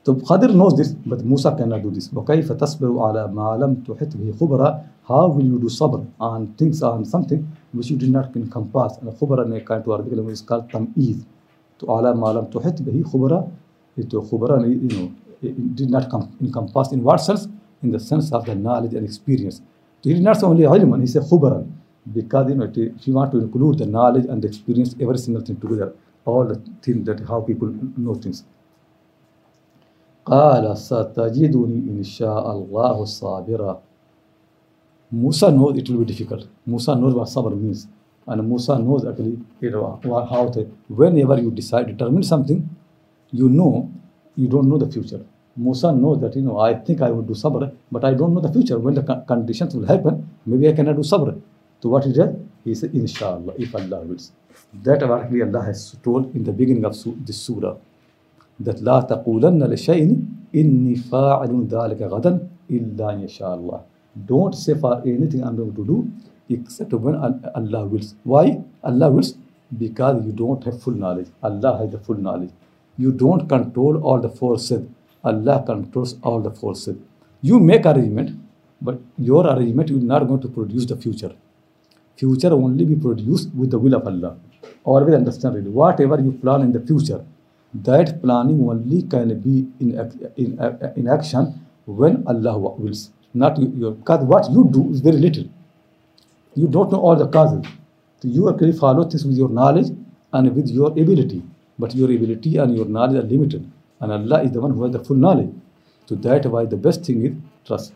[0.08, 2.08] So Khadir knows this, but Musa cannot do this.
[2.08, 6.82] وَكَيْفَ تَصْبِرُ عَلَى مَا لَمْ تُحِطْ بِهِ خُبْرًا How will you do sabr on things,
[6.82, 8.96] on something which you did not encompass?
[8.98, 11.26] And khubra in a kind of Arabic language is called tam'iz.
[11.78, 13.50] To ala ma lam tuhit bihi khubra,
[13.98, 15.12] it khubra, you know,
[15.42, 17.46] it did not com- encompass in what sense?
[17.82, 19.60] In the sense of the knowledge and experience.
[20.00, 21.66] So he did not say only ilman, he said khubran.
[22.10, 25.18] Because you know, it- if you want to include the knowledge and the experience, every
[25.18, 25.92] single thing together,
[26.24, 28.44] all the things that how people know things.
[30.24, 33.72] قال ستجدني إن شاء الله صابرا
[35.12, 36.46] Musa knows it will be difficult.
[36.66, 37.86] Musa knows what sabr means.
[38.26, 42.68] And Musa knows actually you know, wha- how to, whenever you decide, determine something,
[43.30, 43.90] you know,
[44.34, 45.20] you don't know the future.
[45.56, 48.40] Musa knows that, you know, I think I will do sabr, but I don't know
[48.40, 48.78] the future.
[48.78, 51.38] When the con- conditions will happen, maybe I cannot do sabr.
[51.80, 52.34] So what he does?
[52.64, 54.32] He said, Inshallah, if Allah wills.
[54.82, 57.76] That actually Allah has told in the beginning of su- this surah.
[58.60, 60.18] that لا تقولن لشيء
[60.54, 62.32] إني فاعل ذلك غدا
[62.70, 63.80] إلا إن شاء الله.
[64.26, 66.08] Don't say for anything I'm going to do
[66.48, 68.14] except when Al- Allah wills.
[68.22, 68.62] Why?
[68.82, 69.34] Allah wills
[69.76, 71.28] because you don't have full knowledge.
[71.42, 72.50] Allah has the full knowledge.
[72.96, 74.82] You don't control all the forces.
[75.24, 76.96] Allah controls all the forces.
[77.42, 78.38] You make arrangement,
[78.80, 81.32] but your arrangement is not going to produce the future.
[82.16, 84.36] Future only be produced with the will of Allah.
[84.84, 85.64] Always understand it.
[85.64, 87.24] Whatever you plan in the future,
[87.73, 89.99] that planning only can be in,
[90.37, 93.11] in, uh, in action when Allah wills.
[93.33, 95.45] Not your because what you do is very little.
[96.55, 97.63] You don't know all the causes.
[98.21, 99.87] So you actually follow this with your knowledge
[100.33, 101.43] and with your ability.
[101.77, 103.69] But your ability and your knowledge are limited.
[104.01, 105.51] And Allah is the one who has the full knowledge.
[106.07, 107.33] So that why the best thing is
[107.65, 107.93] trust.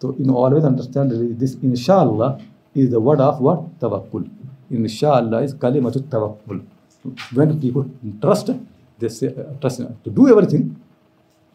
[0.00, 2.40] So you know, always understand this inshallah
[2.74, 3.78] is the word of what?
[3.78, 4.28] Tawakkul.
[4.70, 6.64] Inshallah is kalimatu tawakkul.
[7.32, 7.88] When people
[8.20, 8.50] trust,
[8.99, 10.75] they say uh, trust to do everything,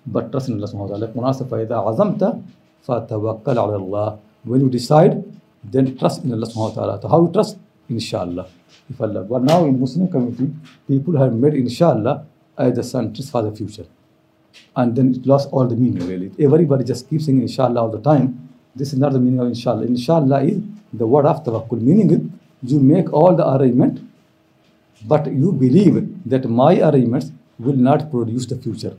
[0.07, 1.09] but trust in Allah subhanahu wa ta'ala.
[1.09, 2.43] Quran says, فَإِذَا عَزَمْتَ
[2.87, 5.25] فَتَوَكَّلْ عَلَى اللَّهِ When you decide,
[5.65, 7.03] then trust in Allah subhanahu wa ta'ala.
[7.03, 7.59] So how you trust?
[7.89, 8.47] Inshallah.
[8.91, 9.23] If Allah.
[9.25, 10.53] But now in Muslim community,
[10.89, 12.27] people have made inshallah
[12.59, 13.87] as the sentence for the future
[14.77, 16.31] and then it lost all the meaning really.
[16.39, 18.51] Everybody just keeps saying inshallah all the time.
[18.75, 19.85] This is not the meaning of inshallah.
[19.87, 20.61] Inshallah is
[20.93, 21.81] the word of tawakkul.
[21.81, 22.11] Meaning
[22.63, 24.01] is you make all the arrangement,
[25.07, 28.96] but you believe that my arrangements will not produce the future.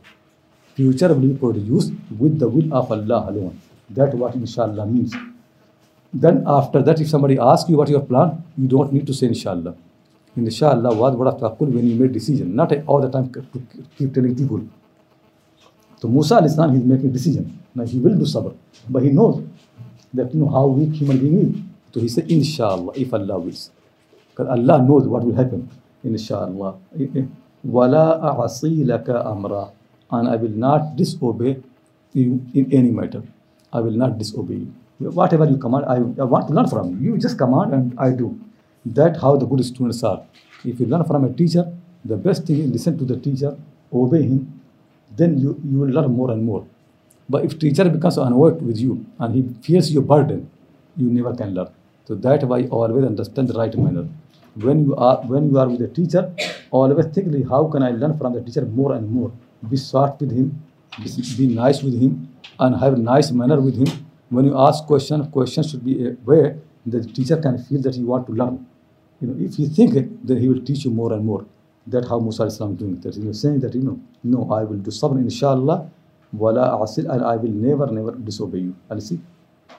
[0.75, 3.61] future will be produced with the will of Allah alone.
[3.91, 5.15] That's what inshallah means.
[6.13, 9.27] Then after that, if somebody asks you what your plan, you don't need to say
[9.27, 9.75] inshallah.
[10.37, 13.45] Inshallah was what of tawakkul when you make decision, not all the time to
[13.99, 14.63] keep telling people.
[16.01, 17.59] So Musa al Islam he's making decision.
[17.75, 18.55] Now he will do sabr,
[18.89, 19.43] but he knows
[20.15, 21.61] that you know how weak human being is.
[21.93, 23.71] So he said, Inshallah, if Allah wills.
[24.31, 25.69] Because Allah knows what will happen.
[26.05, 26.75] Inshallah.
[27.65, 29.71] Wala a'asi laka amra.
[30.11, 31.59] And I will not disobey
[32.13, 33.23] you in any matter.
[33.73, 34.67] I will not disobey
[35.01, 35.11] you.
[35.11, 37.13] Whatever you command, I, I want to learn from you.
[37.13, 38.39] You just command and I do.
[38.85, 40.23] That how the good students are.
[40.65, 41.73] If you learn from a teacher,
[42.05, 43.57] the best thing is listen to the teacher,
[43.93, 44.61] obey him,
[45.17, 46.67] then you, you will learn more and more.
[47.29, 50.51] But if teacher becomes annoyed with you and he fears your burden,
[50.97, 51.69] you never can learn.
[52.07, 54.07] So that why always understand the right manner.
[54.55, 56.33] When you are when you are with the teacher,
[56.71, 59.33] always think how can I learn from the teacher more and more.
[59.69, 60.63] Be soft with him,
[61.39, 64.07] be, nice with him, and have a nice manner with him.
[64.29, 67.95] When you ask question, question should be a way that the teacher can feel that
[67.95, 68.67] you want to learn.
[69.21, 71.47] You know, if you think it, then he will teach you more and more.
[71.87, 73.15] that how Musa Islam doing that.
[73.15, 75.91] He was saying that, you know, no, I will do sabr inshallah,
[76.33, 78.77] wala asil, and I will never, never disobey you.
[78.89, 79.21] And see,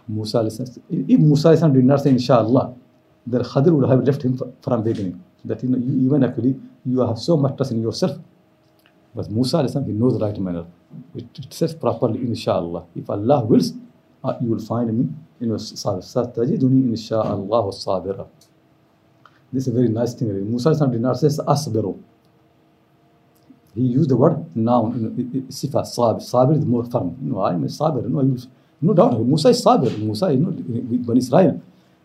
[0.08, 0.46] Musa
[0.90, 2.76] if Musa did not say inshallah,
[3.26, 5.24] then Khadir would have left him from beginning.
[5.46, 8.18] That, you know, you, even actually, you have so much trust in yourself.
[9.16, 10.66] But Musa he knows the right manner.
[11.16, 12.86] It, it says properly, inshallah.
[12.96, 13.74] If Allah wills,
[14.24, 15.10] uh, you will find me
[15.40, 18.28] in your satajiduni inshallah sabira.
[19.52, 20.30] This is a very nice thing.
[20.50, 22.02] Musa did not say asbiru.
[23.76, 26.22] He used the word noun, you know, sifa, sabir.
[26.22, 27.18] Sabir is more firm.
[27.24, 28.04] You know, I am a sabir.
[28.04, 28.38] You know,
[28.82, 29.98] no doubt, Musa is sabir.
[30.00, 31.62] Musa, you know, Bani Israel.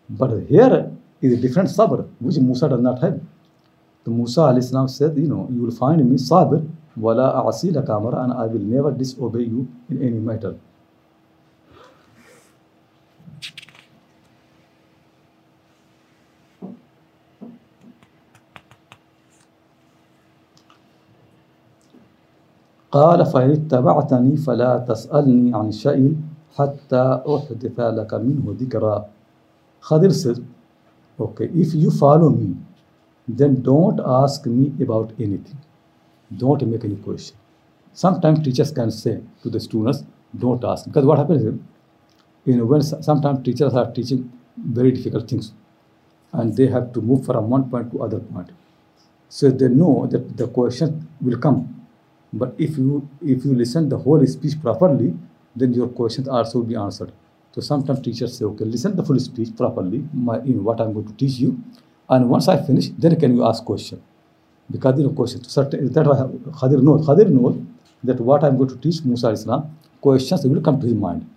[0.09, 3.20] But here is a different sabr, which Musa does not have.
[4.04, 8.32] So Musa alayhi said, you know, you will find me sabir, wala a'asila kamara, and
[8.32, 10.56] I will never disobey you in any matter.
[22.94, 26.14] قال فإن اتبعتني فلا تسألني عن شيء
[26.54, 29.04] حتى أحدث لك منه ذكرا
[29.84, 30.40] Khadir says,
[31.19, 32.55] okay, if you follow me,
[33.27, 35.57] then don't ask me about anything.
[36.35, 37.35] Don't make any question.
[37.93, 40.03] Sometimes teachers can say to the students,
[40.37, 40.85] don't ask.
[40.85, 41.59] Because what happens is,
[42.45, 45.53] you know, when sometimes teachers are teaching very difficult things
[46.33, 48.51] and they have to move from one point to other point.
[49.29, 51.79] So they know that the question will come
[52.31, 55.15] but if you if you listen the whole speech properly,
[55.55, 57.11] then your questions also will be answered.
[57.51, 61.07] So sometimes teachers say, okay, listen the full speech properly, my, in what I'm going
[61.07, 61.59] to teach you,
[62.09, 64.01] and once I finish, then can you ask question?
[64.71, 65.43] You know question.
[65.43, 67.05] So certain, that Khadir knows.
[67.05, 67.57] Khadir knows
[68.03, 71.27] that what I'm going to teach Musa Islam, questions will come to his mind.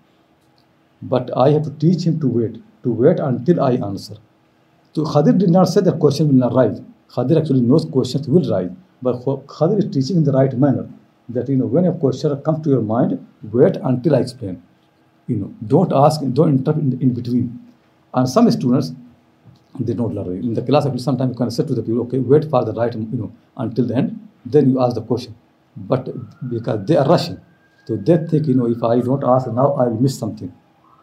[1.00, 4.16] But I have to teach him to wait, to wait until I answer.
[4.94, 6.80] So Khadir did not say that question will not rise.
[7.10, 8.70] Khadir actually knows questions will rise.
[9.00, 10.88] But Khadir is teaching in the right manner.
[11.28, 14.62] That you know, when a question comes to your mind, wait until I explain.
[15.26, 17.58] You know, don't ask, don't interrupt in, in between.
[18.14, 18.92] And some students,
[19.78, 20.42] they don't learn.
[20.44, 22.94] In the class, sometimes you can say to the people, okay, wait for the right,
[22.94, 25.34] you know, until the end, then you ask the question.
[25.76, 26.08] But
[26.50, 27.40] because they are rushing,
[27.86, 30.52] so they think, you know, if I don't ask now, I will miss something.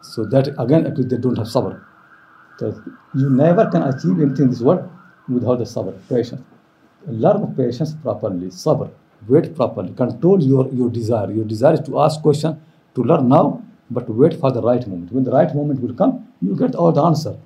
[0.02, 1.82] So that again, actually, they don't have sabr.
[2.58, 2.82] So
[3.14, 4.88] you never can achieve anything in this world
[5.28, 6.42] without the sabr, patience
[7.06, 8.90] learn patience properly, sabr,
[9.28, 11.30] wait properly, control your, your desire.
[11.30, 12.60] Your desire is to ask question,
[12.94, 15.11] to learn now, but wait for the right moment.
[15.11, 17.37] When the right moment will come, you get all the answer.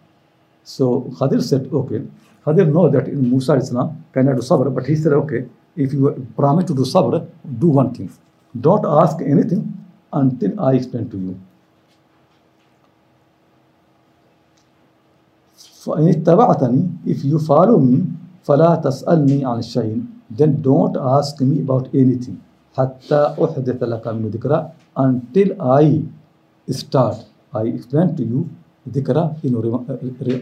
[0.64, 2.02] So Khadir said, okay,
[2.46, 6.28] Khadir know that in Musa Islam cannot do sabr, but he said, okay, if you
[6.36, 7.28] promise to do sabr,
[7.60, 8.12] do one thing.
[8.60, 9.74] Don't ask anything
[10.12, 11.40] until I explain to you.
[15.80, 18.04] فإن اتبعتني, if you follow me,
[18.44, 20.04] فلا تسألني عن شيء
[20.38, 22.38] then don't ask me about anything
[22.74, 26.04] حتى أحدث لك من ذكرى until I
[26.71, 27.17] start.
[27.55, 28.49] I explained to you
[28.91, 29.97] dhikra, you know, uh,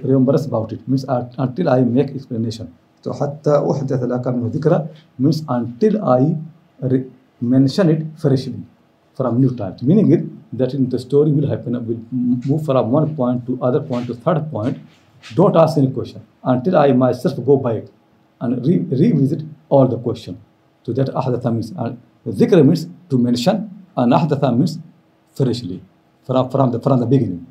[0.05, 0.87] remember about it.
[0.89, 2.73] Means until I make explanation.
[3.03, 6.37] So hatta uhdatha laka minhu dhikra means until I
[7.41, 8.63] mention it freshly
[9.15, 9.83] from new times.
[9.83, 12.01] Meaning it that in the story will happen, will
[12.47, 14.79] move from one point to other point to third point.
[15.35, 17.93] Don't ask any question until I myself go by it
[18.41, 20.41] and re revisit all the question.
[20.85, 21.93] So that ahdatha means, uh,
[22.27, 24.79] dhikra means to mention and ahdatha means
[25.35, 25.83] freshly
[26.26, 27.46] from, from, the, from the beginning.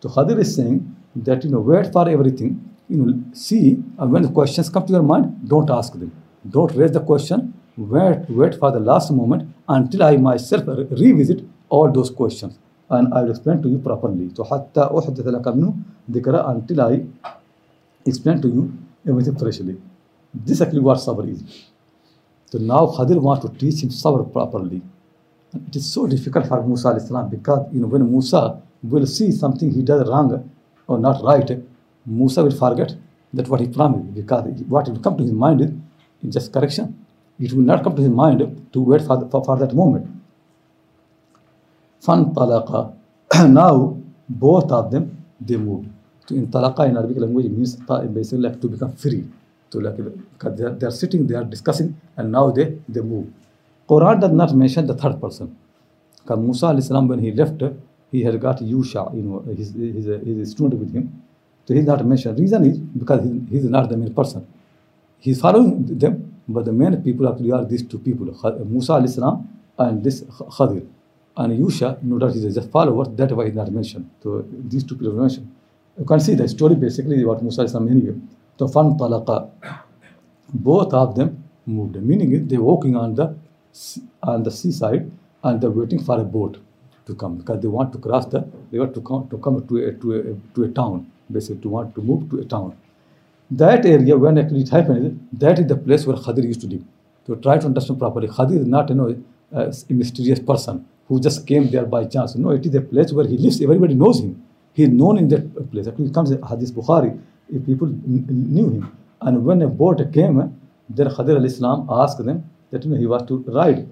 [0.00, 4.22] So Khadir is saying that, you know, wait for everything, you know, see, and when
[4.22, 6.12] the questions come to your mind, don't ask them.
[6.48, 11.44] Don't raise the question wait, wait for the last moment until I myself re- revisit
[11.68, 12.58] all those questions
[12.90, 14.30] and I will explain to you properly.
[14.34, 15.74] So حتى أحدث لك منه
[16.10, 17.04] ذكرى until I
[18.04, 18.72] explain to you
[19.06, 19.76] everything freshly.
[20.34, 21.42] This actually what sabr is.
[22.46, 24.82] So now Khadir wants to teach him sabr properly.
[25.67, 29.31] it is so difficult for Musa alayhi salam because you know when Musa will see
[29.31, 30.49] something he does wrong
[30.87, 31.49] or not right,
[32.05, 32.95] Musa will forget
[33.33, 35.71] that what he promised because what will come to his mind is,
[36.33, 37.05] just correction.
[37.39, 38.39] It will not come to his mind
[38.71, 40.07] to wait for, for, for that moment.
[42.01, 42.93] Fan talaqa.
[43.49, 43.97] now
[44.29, 45.89] both of them they moved.
[46.29, 49.25] In talaqa in Arabic language means basically like to become free.
[49.69, 53.01] So like because they are, they are sitting, they are discussing, and now they they
[53.01, 53.27] move.
[53.93, 55.55] Quran does not mention the third person
[56.21, 57.61] because Musa alayhi salam when he left
[58.11, 61.05] he had got Yusha you know his his, student with him
[61.65, 64.45] so he's not mentioned reason is because he, he's not the main person
[65.23, 66.15] he's following them,
[66.47, 68.25] but the main people actually are these two people,
[68.65, 69.47] Musa alayhi salam
[69.79, 70.85] and this Khadir.
[71.37, 74.09] And Yusha, no doubt, he's just follower, that's why he's not mentioned.
[74.21, 75.49] So these two people are mentioned.
[75.97, 78.15] You can see the story basically about Musa alayhi salam anyway.
[78.59, 79.49] So talaqa,
[80.53, 81.95] both of them moved.
[81.95, 83.33] Meaning they're walking on the
[84.21, 85.09] on the seaside
[85.43, 86.57] and they're waiting for a boat
[87.05, 89.91] to come because they want to cross the want to come to come to a
[89.93, 92.75] to a to a town basically to want to move to a town.
[93.51, 96.83] That area, when actually it happened, that is the place where Khadir used to live.
[97.27, 101.45] To try to understand properly, Khadir is not you know, a mysterious person who just
[101.45, 102.35] came there by chance.
[102.35, 103.61] No, it is a place where he lives.
[103.61, 104.41] Everybody knows him.
[104.73, 105.87] He is known in that place.
[105.87, 107.19] Actually, it comes in Hadith Bukhari.
[107.65, 110.37] People kn- knew him, and when a boat came,
[110.89, 113.87] then Khadir alayhi salam asked them that you know, he was to ride.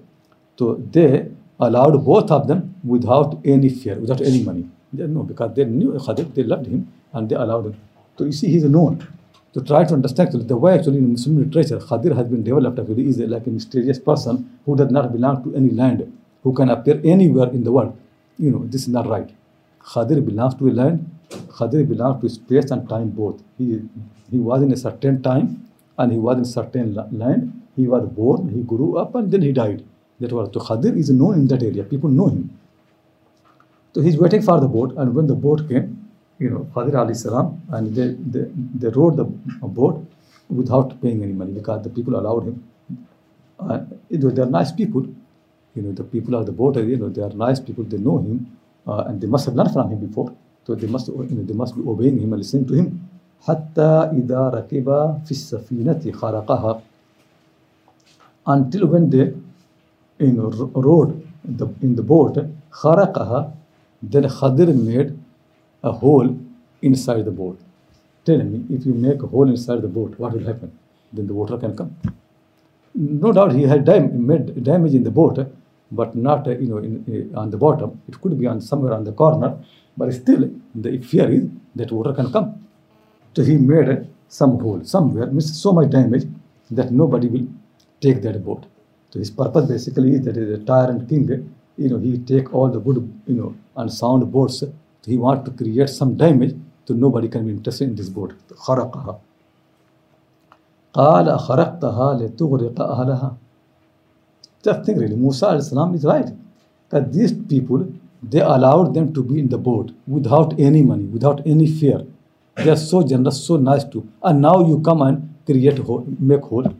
[0.58, 1.28] So they
[1.60, 4.68] allowed both of them without any fear, without any money.
[4.92, 7.76] They, no, because they knew Khadir, they loved him, and they allowed him.
[8.18, 9.06] So you see, he's known.
[9.54, 12.78] To try to understand actually, the way actually in Muslim literature, Khadir has been developed
[12.78, 16.68] actually is like a mysterious person who does not belong to any land, who can
[16.70, 17.96] appear anywhere in the world.
[18.38, 19.30] You know, this is not right.
[19.80, 23.42] Khadir belongs to a land, Khadir belongs to space and time both.
[23.58, 23.80] He,
[24.30, 25.68] he was in a certain time
[25.98, 27.61] and he was in certain la- land.
[27.76, 29.84] He was born, he grew up, and then he died.
[30.20, 30.50] That was.
[30.52, 31.84] So Khadir is known in that area.
[31.84, 32.50] People know him.
[33.94, 37.16] So he's waiting for the boat, and when the boat came, you know, Khadir alayhi
[37.16, 40.04] salam, and they, they, they rode the boat
[40.48, 42.62] without paying any money because the people allowed him.
[43.58, 45.06] And they are nice people.
[45.74, 47.84] You know, the people of the boat, you know, they are nice people.
[47.84, 48.56] They know him,
[48.86, 50.34] uh, and they must have learned from him before.
[50.66, 53.08] So they must, you know, they must be obeying him and listening to him.
[53.42, 54.86] حتى إذا ركب
[55.24, 56.80] في السفينة خرقها
[58.46, 59.32] until when they
[60.18, 60.26] you
[61.44, 62.36] in the, in the boat,
[62.70, 63.52] kharaqaha,
[64.02, 65.18] then Khadir made
[65.82, 66.36] a hole
[66.82, 67.58] inside the boat.
[68.24, 70.72] Tell me, if you make a hole inside the boat, what will happen?
[71.12, 71.96] Then the water can come.
[72.94, 75.38] No doubt he had dam- made damage in the boat,
[75.90, 78.00] but not you know in, uh, on the bottom.
[78.08, 79.58] It could be on somewhere on the corner,
[79.96, 81.44] but still the fear is
[81.76, 82.66] that water can come.
[83.34, 86.24] So he made some hole somewhere, so much damage
[86.70, 87.46] that nobody will
[88.02, 88.66] take that boat.
[89.10, 92.68] So his purpose basically is that is a tyrant king, you know, he take all
[92.68, 94.60] the good, you know, and sound boats.
[94.60, 94.72] So
[95.06, 96.54] he want to create some damage,
[96.86, 98.32] so nobody can be interested in this boat.
[98.54, 99.18] خرقها.
[100.94, 103.36] قال خرقتها لتغرق أهلها.
[104.62, 106.30] Just think really, Musa alayhi salam is right.
[106.90, 107.86] That these people,
[108.22, 112.04] they allowed them to be in the boat without any money, without any fear.
[112.56, 114.06] They are so generous, so nice to.
[114.22, 115.80] And now you come and create,
[116.20, 116.72] make hole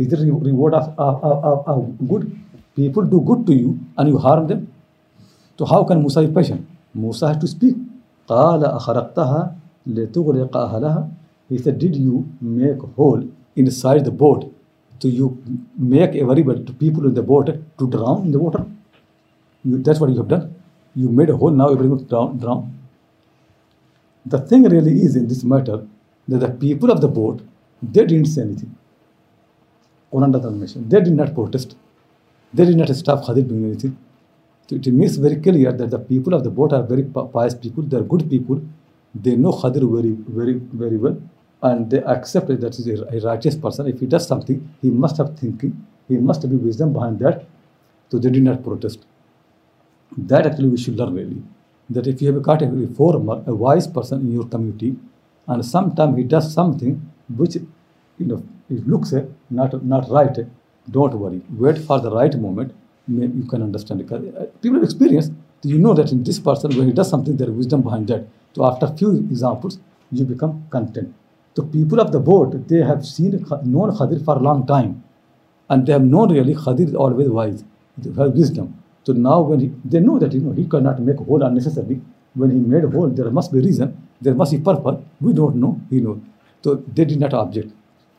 [0.00, 2.38] Is the re- reward of, of, of, of, of good?
[2.74, 4.72] People do good to you and you harm them.
[5.58, 6.66] So how can Musa be patient?
[6.94, 7.76] Musa has to speak.
[8.28, 9.56] قال أخرقتها
[9.86, 11.08] لتغرق أهلها.
[11.48, 13.22] He said, did you make hole
[13.54, 14.52] inside the boat?
[14.98, 15.42] So you
[15.78, 17.46] make everybody, to people in the boat
[17.78, 18.66] to drown in the water?
[19.64, 20.54] You, that's what you have done.
[20.94, 22.78] You made a hole, now everyone drown, drown.
[24.24, 25.86] The thing really is in this matter
[26.28, 27.42] that the people of the boat,
[27.80, 28.76] they didn't say anything.
[30.13, 30.89] Doesn't mention.
[30.89, 31.75] They did not protest.
[32.53, 33.97] They did not stop Khadir doing anything.
[34.67, 37.55] So it makes very clear that the people of the boat are very pi- pious
[37.55, 37.83] people.
[37.83, 38.61] They are good people.
[39.15, 41.17] They know Khadir very, very, very well,
[41.63, 43.87] and they accept that he is a righteous person.
[43.87, 45.85] If he does something, he must have thinking.
[46.09, 47.45] He must be wisdom behind that.
[48.09, 48.99] So they did not protest.
[50.17, 51.41] That actually we should learn really.
[51.89, 54.95] That if you have got a reformer, a wise person in your community,
[55.47, 57.01] and sometimes he does something
[57.35, 57.57] which
[58.21, 60.43] you know it looks uh, not not right, uh,
[60.97, 61.41] don't worry.
[61.65, 62.73] Wait for the right moment.
[63.07, 65.29] You can understand uh, People have experience.
[65.63, 68.27] You know that in this person, when he does something, there is wisdom behind that.
[68.55, 69.79] So after few examples,
[70.11, 71.13] you become content.
[71.55, 73.31] The people of the boat, they have seen
[73.65, 75.03] known Khadir for a long time
[75.69, 77.63] And they have known really Khadir is always wise,
[78.03, 78.75] he has wisdom.
[79.03, 82.01] So now when he, they know that you know he cannot make hole unnecessarily.
[82.35, 85.03] When he made hole, there must be reason, there must be purpose.
[85.21, 86.19] We don't know, he knows.
[86.63, 87.71] So they did not object.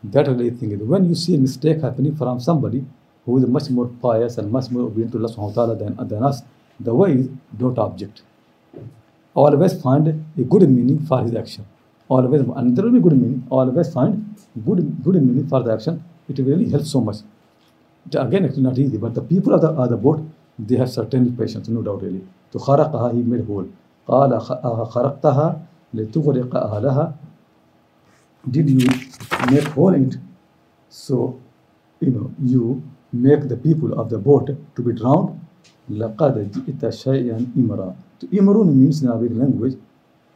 [0.03, 2.85] That really thing is when you see a mistake happening from somebody
[3.25, 6.07] who is much more pious and much more obedient to Allah subhanahu wa ta'ala than,
[6.07, 6.43] than us,
[6.79, 8.21] the way is don't object.
[9.33, 11.65] Always find a good meaning for his action.
[12.07, 13.45] Always and there will be good meaning.
[13.49, 16.03] Always find good good meaning for the action.
[16.29, 17.17] It really helps so much.
[18.09, 20.23] It, again, it's not easy, but the people of the, of the boat,
[20.57, 22.21] they have certain patience, no doubt really.
[22.53, 23.67] To خرقها, he made whole.
[24.07, 25.61] قال خرقتها
[25.93, 27.13] لتغرق أهلها
[28.49, 28.87] did you
[29.51, 30.17] make hole in it
[30.89, 31.39] so
[31.99, 32.81] you know you
[33.13, 35.35] make the people of the boat to be drowned
[35.89, 39.75] لقد جئت شيئا إمرا to إمرون means in our language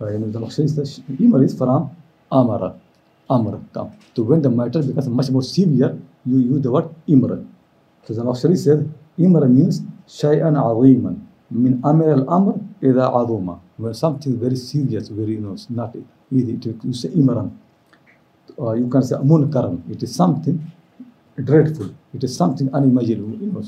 [0.02, 0.84] uh, you know the Lakshay is the
[1.20, 1.90] Imar is from
[2.32, 2.76] Amara
[3.30, 7.46] Amr come to when the matter becomes much more severe you use the word Imra
[8.06, 8.90] so the Lakshay said
[9.20, 11.16] Imra means شيئا عظيما
[11.52, 15.96] من أمر الأمر إذا عظوما when something very serious very you know it's not
[16.32, 17.52] easy to you say Imran
[18.61, 19.83] uh, you can say munkaran.
[19.91, 20.61] It is something
[21.43, 21.95] dreadful.
[22.15, 23.37] It is something unimaginable.
[23.39, 23.63] You know,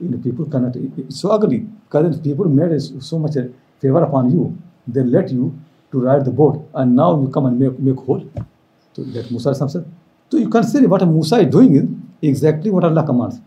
[0.00, 0.76] you know people cannot.
[0.76, 1.66] It's so ugly.
[1.90, 3.34] Because people made so much
[3.80, 4.56] favor upon you,
[4.86, 5.58] they let you
[5.90, 8.24] to ride the boat, and now you come and make make whole.
[8.94, 9.84] So that Musa said.
[10.30, 11.84] So you can see what Musa is doing is
[12.22, 13.40] exactly what Allah commands.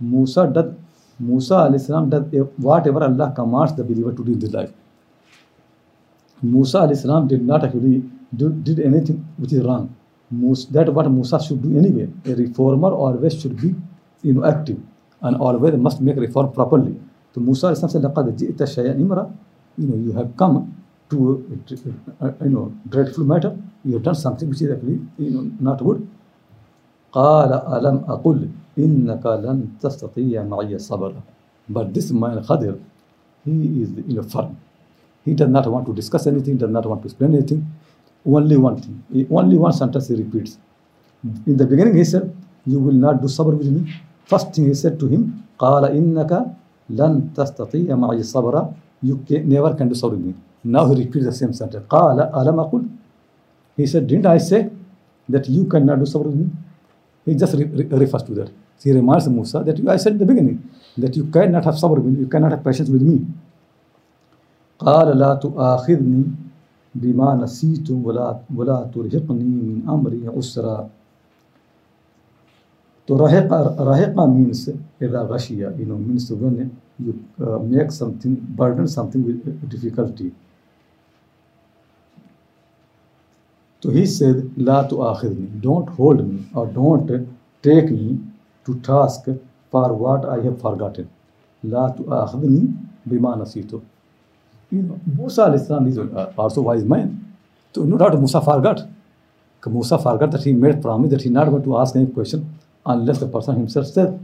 [0.00, 0.74] Musa does.
[1.20, 4.70] Musa does whatever Allah commands the believer to do in this life.
[6.42, 8.02] Musa alayhi did not actually
[8.36, 9.94] do, did anything which is wrong
[10.31, 12.07] Musa, that what Musa should do anyway.
[12.25, 13.75] A reformer always should be
[14.23, 14.79] you know, active
[15.21, 16.99] and always must make reform properly.
[17.33, 19.31] So Musa said, لَقَدْ جِئْتَ شَيْئًا إِمْرًا
[19.77, 20.75] You know, you have come
[21.09, 21.61] to
[22.21, 23.57] a, you know, dreadful matter.
[23.85, 26.07] You have done something which is actually you know, not good.
[27.13, 28.49] قال ألم أقل
[28.79, 31.21] إنك لن تستطيع معي صبرا
[31.69, 32.79] But this man Khadir,
[33.45, 34.57] he is you know, firm.
[35.23, 37.65] He does not want to discuss anything, does not want to explain anything.
[38.25, 40.57] Only one thing, he- only one sentence he repeats.
[41.45, 42.33] In the beginning, he said,
[42.65, 43.81] You will not do sabr with me.
[44.25, 45.21] First thing he said to him,
[45.59, 46.31] قال إنك
[46.89, 50.33] لن تستطيع معي صبرا You can, never can do sabr with me.
[50.63, 51.83] Now he repeats the same sentence.
[51.89, 52.83] قال ألم أقل
[53.77, 54.69] He said, Didn't I say
[55.29, 56.47] that you cannot do sabr with me?
[57.25, 58.49] He just re- re- refers to that.
[58.83, 60.61] He reminds Musa that you, I said in the beginning
[60.97, 63.25] that you cannot have sabr with me, you cannot have patience with me.
[64.79, 66.23] قال لا تؤاخذني
[67.00, 70.76] बीमा नसी तुम वला वला तुरहनी mean अमरी उसरा
[73.08, 74.68] तो रहेका रहेका means
[75.02, 79.22] इदा गशिया you know means when you uh, make something burden something
[79.70, 80.30] difficulty
[83.82, 87.10] तो ही से ला तो आखिर मी डोंट होल्ड मी और don't
[87.64, 88.18] take me
[88.66, 89.30] to task
[89.72, 91.06] for what I have forgotten
[91.62, 92.58] ला तो आखिर मी
[93.08, 93.82] बीमा नसी तो
[94.70, 97.34] You know, Musa alayhi salam, is are uh, also wise man,
[97.74, 98.86] So no doubt Musa forgot.
[99.66, 103.18] Musa forgot that he made promise that he's not going to ask any question unless
[103.18, 104.14] the person himself says.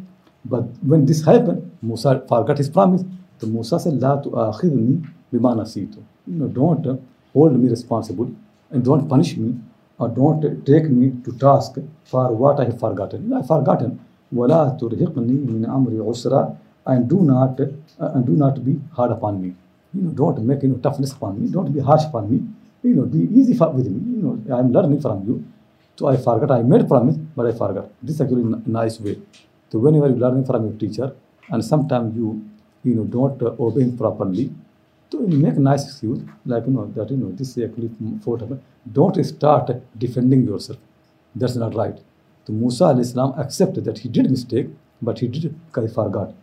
[0.44, 3.04] But when this happened, Musa forgot his promise.
[3.38, 6.02] So Musa said, La tu'akhidni bima nasitu.
[6.26, 6.96] You know, don't uh,
[7.32, 8.30] hold me responsible
[8.70, 9.54] and don't punish me
[9.98, 13.32] or don't take me to task for what I have forgotten.
[13.32, 14.00] I have forgotten.
[14.34, 17.66] وَلَا تُرْهِقْنِي مِنْ أَمْرِ عُسْرًا And do not, uh,
[17.98, 19.54] and do not be hard upon me.
[19.94, 21.50] You know, don't make you know toughness upon me.
[21.50, 22.42] Don't be harsh upon me.
[22.82, 24.16] You know, be easy for, with me.
[24.16, 25.44] You know, I am learning from you.
[25.96, 26.50] So I forgot.
[26.50, 27.90] I made promise, but I forgot.
[28.02, 29.18] This is actually nice way.
[29.70, 31.14] So whenever you're learning from your teacher,
[31.50, 32.42] and sometimes you
[32.82, 34.52] you know don't uh, obey him properly,
[35.10, 37.90] so you make nice excuse like you know that you know this is actually
[38.22, 38.38] for
[38.92, 40.78] Don't start defending yourself.
[41.34, 41.98] That's not right.
[42.46, 44.68] So Musa alayhi salam accepted that he did mistake,
[45.00, 46.34] but he did he forgot.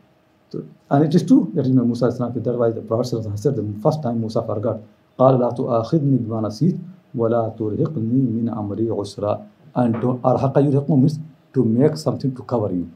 [0.51, 3.07] So, and it is true that you know Musa alayhi salam, that's why the Prophet
[3.07, 4.80] sallallahu alaihi wasallam said the first time Musa forgot.
[5.18, 6.76] قال لا تؤاخذني بما نسيت
[7.14, 9.42] ولا ترهقني من أمري عسرا
[9.76, 11.18] and don't أرهق يرهق means
[11.55, 12.86] to make something to cover you.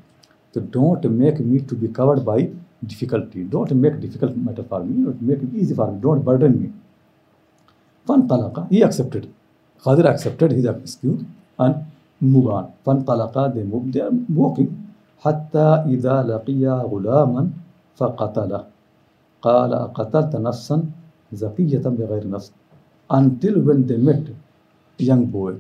[0.53, 2.51] So don't make me to be covered by
[2.87, 3.45] difficulty.
[3.45, 4.97] Don't make difficult matter for me.
[4.97, 5.99] You know, make it easy for me.
[6.01, 6.73] Don't burden me.
[8.09, 9.29] فانطلق he accepted
[9.83, 11.23] Khadir accepted his excuse
[11.59, 11.75] and
[12.21, 14.84] move on فانطلق they moved they are walking
[15.26, 17.44] حتى إذا لقيا غلاما
[18.00, 18.62] فقتله
[19.48, 20.78] قال أقتلت نفسا
[21.34, 22.48] زكية بغير نفس
[23.20, 24.26] until when they met
[25.10, 25.54] young boy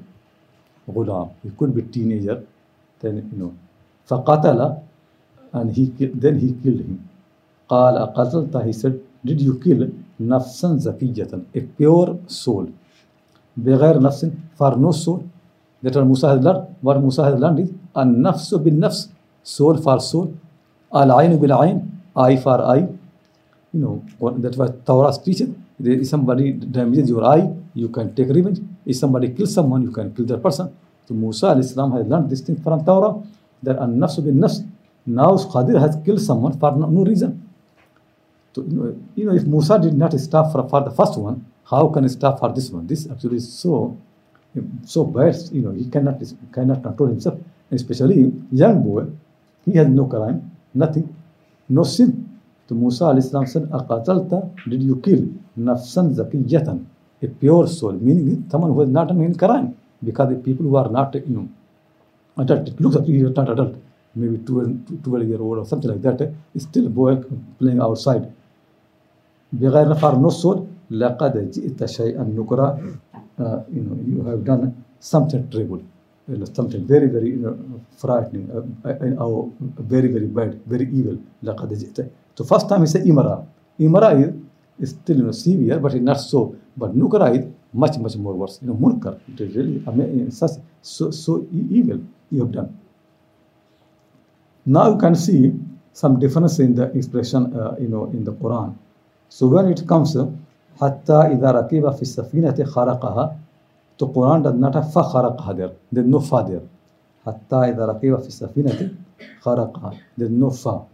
[0.95, 2.37] غلام he could be teenager
[3.01, 3.51] then you know
[4.05, 4.59] فقتل
[5.57, 5.85] and he
[6.23, 6.97] then he killed him
[7.69, 8.93] قال أقتلت he said
[9.25, 9.89] did you kill
[10.19, 12.65] نفسا زكية a pure soul
[13.57, 15.21] بغير نفس for no soul
[15.83, 19.14] that what Musa has learned what Musa has learned is النفس بالنفس
[19.45, 20.35] soul for soul.
[20.91, 21.77] Al ayn bil ayn,
[22.15, 22.87] eye for eye.
[23.73, 23.79] You
[24.19, 25.49] know, that's what Torah teaches.
[25.79, 28.59] If somebody damages your eye, you can take revenge.
[28.85, 30.75] If somebody kills someone, you can kill that person.
[31.07, 33.21] So Musa alayhi salam has learned this thing from Torah
[33.63, 34.65] that an nafs bin nafs.
[35.05, 37.47] Now Khadir has killed someone for no, no reason.
[38.53, 41.45] So, you know, you know, if Musa did not stop for, for the first one,
[41.69, 42.87] how can he stop for this one?
[42.87, 43.97] This actually is so
[44.85, 46.21] so bad, you know, he cannot
[46.53, 47.37] cannot control himself.
[47.71, 49.05] Especially young boy,
[49.65, 51.13] he has no crime, nothing,
[51.69, 52.29] no sin.
[52.67, 56.85] To Musa alayhi salam said, أَقَاتَلْتَ Did you kill nafsan zakiyatan?
[57.21, 59.75] A pure soul, meaning someone who is not in crime.
[60.03, 61.49] Because the people who are not, you know,
[62.37, 63.75] adult, it looks like he is not adult,
[64.15, 67.21] maybe 12, 12 year old or something like that, is still boy
[67.59, 68.31] playing outside.
[69.53, 70.59] بغير نفر نصر
[70.91, 72.77] لقد جئت شيئا نكرا
[73.39, 75.81] uh, you know you have done something terrible
[76.28, 77.56] you know, something very, very you know,
[77.96, 81.16] frightening, uh, uh, or very, very bad, very evil.
[81.42, 82.10] لقد جئت.
[82.38, 83.44] So first time he said imara.
[83.78, 84.32] Imara is,
[84.78, 86.54] is still you know, severe, but it's not so.
[86.76, 88.58] But nukra is much, much more worse.
[88.62, 89.18] You know, munkar.
[89.28, 92.76] It is really ama- such, so, so e- evil you have done.
[94.66, 95.52] Now you can see
[95.92, 98.74] some difference in the expression, uh, you know, in the Quran.
[99.28, 100.26] So when it comes, uh,
[100.80, 103.36] حتى إذا ركب في السفينة خرقها,
[103.97, 106.61] تقران دا نتا فخرق هدر دا نفا دير
[107.25, 108.89] حتى إذا رقيبه في السفينة
[109.41, 110.85] خرقها دد نفا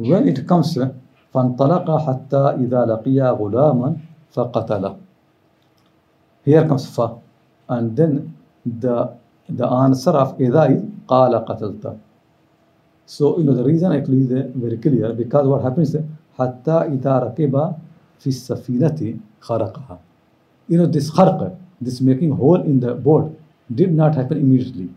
[0.00, 0.80] when it comes
[1.32, 3.96] فانطلق حتى إذا لقي غلاما
[4.30, 4.96] فقتله.
[6.44, 7.18] Here comes فا
[7.68, 8.34] and then
[8.66, 9.08] the
[9.48, 11.96] the answer of إذا قال قتلت
[13.06, 15.96] so you know the reason I clearly very clear because what happens
[16.38, 17.74] حتى إذا رقيبه
[18.18, 19.98] في السفينة خرقها.
[20.70, 23.38] You know this خرقه this making hole in the boat
[23.74, 24.88] did not happen immediately.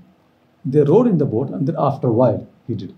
[0.65, 2.93] They rowed in the boat and then after a while he did.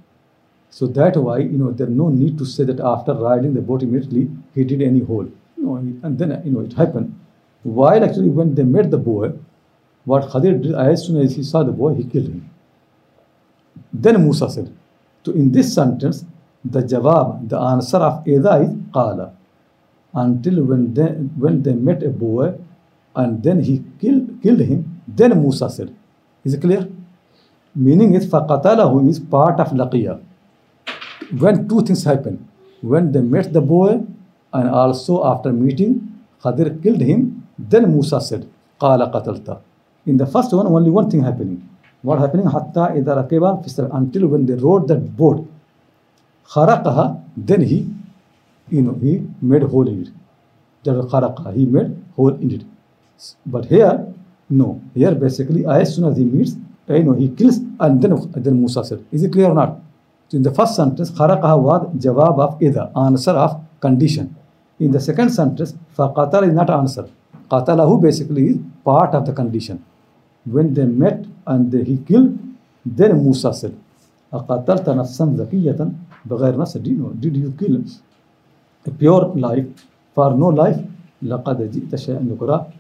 [0.70, 3.84] So that why, you know, there's no need to say that after riding the boat
[3.84, 5.30] immediately he did any hole.
[5.58, 7.18] You know, and then, you know, it happened.
[7.64, 9.34] While actually when they met the boy,
[10.04, 12.50] what Khadir did, as soon as he saw the boy, he killed him.
[13.92, 14.72] Then Musa said,
[15.24, 16.26] so in this sentence,
[16.64, 19.34] the jawab, the answer of Eda is Qala.
[20.14, 21.08] Until when they,
[21.44, 22.54] when they met a boy
[23.15, 25.95] and then he killed, killed him, then Musa said.
[26.45, 26.89] Is it clear?
[27.75, 30.21] Meaning is فَقَتَلَهُ is part of Laqiya.
[31.39, 32.49] When two things happen,
[32.81, 34.03] when they met the boy
[34.53, 38.49] and also after meeting, Khadir killed him, then Musa said,
[38.81, 39.61] قَالَ قَتَلْتَ.
[40.07, 41.69] In the first one, only one thing happening.
[42.03, 42.47] What happening?
[42.47, 45.47] Hatta idha rakiba fi sab- until when they rode that boat,
[46.47, 47.87] kharaqaha, then he,
[48.71, 50.09] you know, he made hole in it.
[50.85, 52.63] That was kharaqaha, he made hole in it.
[53.47, 54.07] But here,
[54.49, 54.81] no.
[54.95, 56.57] Here basically, as soon as he meets,
[56.89, 59.79] you know, he kills, and then then Musa said, is it clear or not?
[60.29, 64.35] So in the first sentence, kharaqaha was jawab of idha, answer of condition.
[64.79, 67.09] In the second sentence, faqatal is not answer.
[67.51, 69.85] Qatalahu basically is part of the condition.
[70.47, 72.39] When they met and they, he killed,
[72.87, 73.75] then Musa said,
[74.33, 75.91] أقتلت نفسا زكية
[76.27, 77.83] بغير نفس did you, did you kill
[78.87, 79.67] a pure life
[80.15, 80.79] for no life
[81.23, 82.74] لقد جئت شيئا نكرا You-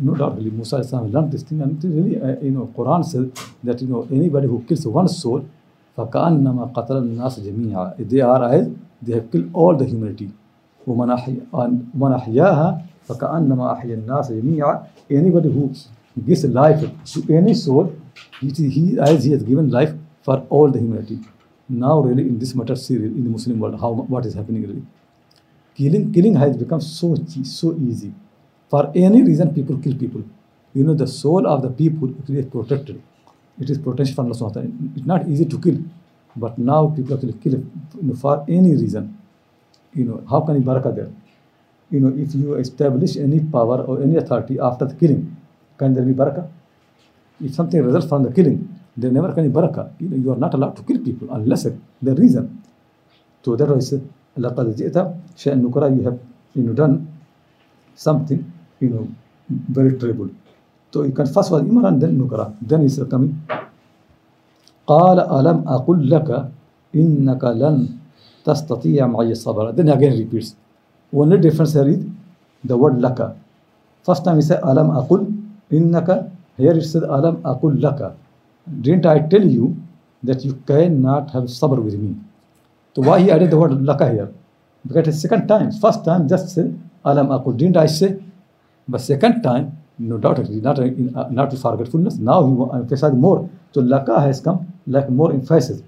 [0.00, 2.66] no doubt really Musa Islam learned this thing and it is really uh, you know
[2.76, 3.26] Quran says
[3.64, 5.42] that you know anybody who kills one soul
[5.96, 8.68] فكأنما قتل الناس جميعا they are as
[9.02, 10.28] they have killed all the humanity
[10.86, 15.70] ومن أحيا ومن أحياها فكأنما أحيا الناس جميعا anybody who
[16.26, 16.80] gives life
[17.12, 17.86] to any soul
[18.42, 21.18] it is he as he has given life for all the humanity
[21.68, 24.84] now really in this matter serious in the Muslim world how what is happening really
[25.74, 28.12] killing killing has become so che- so easy
[28.70, 30.22] for any reason people kill people
[30.74, 33.02] you know the soul of the people it is protected
[33.60, 34.90] it is protection from Allah subhanahu wa ta'ala.
[34.96, 35.78] it's not easy to kill
[36.36, 39.16] but now people actually kill you know, for any reason
[39.94, 41.10] you know how can you barakah there
[41.90, 45.22] you know if you establish any power or any authority after the killing
[45.78, 46.46] can there be barakah
[47.40, 48.58] if something results from the killing
[48.96, 51.64] there never can be barakah you know you are not allowed to kill people unless
[52.08, 52.62] the reason
[53.42, 53.94] so that was
[54.38, 54.96] لقد جئت
[55.36, 56.18] شيئا نكرا you have
[56.54, 57.08] you know done
[57.96, 58.44] something
[58.81, 59.07] you know,
[59.47, 60.29] very terrible.
[60.91, 62.53] So you can first was Imran, then Nukra.
[62.61, 63.39] Then he's coming.
[64.87, 66.29] قال ألم أقل لك
[66.95, 67.87] إنك لن
[68.43, 69.75] تستطيع معي الصبر.
[69.77, 70.55] Then again repeats.
[71.13, 71.99] Only difference here is
[72.65, 73.35] the word لك.
[74.03, 75.31] First time he said ألم أقل
[75.71, 76.27] إنك
[76.57, 78.15] Here he said ألم أقل لك.
[78.81, 79.77] Didn't I tell you
[80.23, 82.15] that you cannot have sabr with me?
[82.95, 84.29] So why he added the word laka here?
[84.85, 85.71] Because it's second time.
[85.71, 86.73] First time just say
[87.05, 87.55] alam aqul.
[87.55, 88.19] Didn't I say
[88.90, 92.18] But second time, no doubt, it is not in, uh, not with forgetfulness.
[92.18, 93.48] Now he wa- emphasized more.
[93.72, 95.82] So laka has come like more emphasis.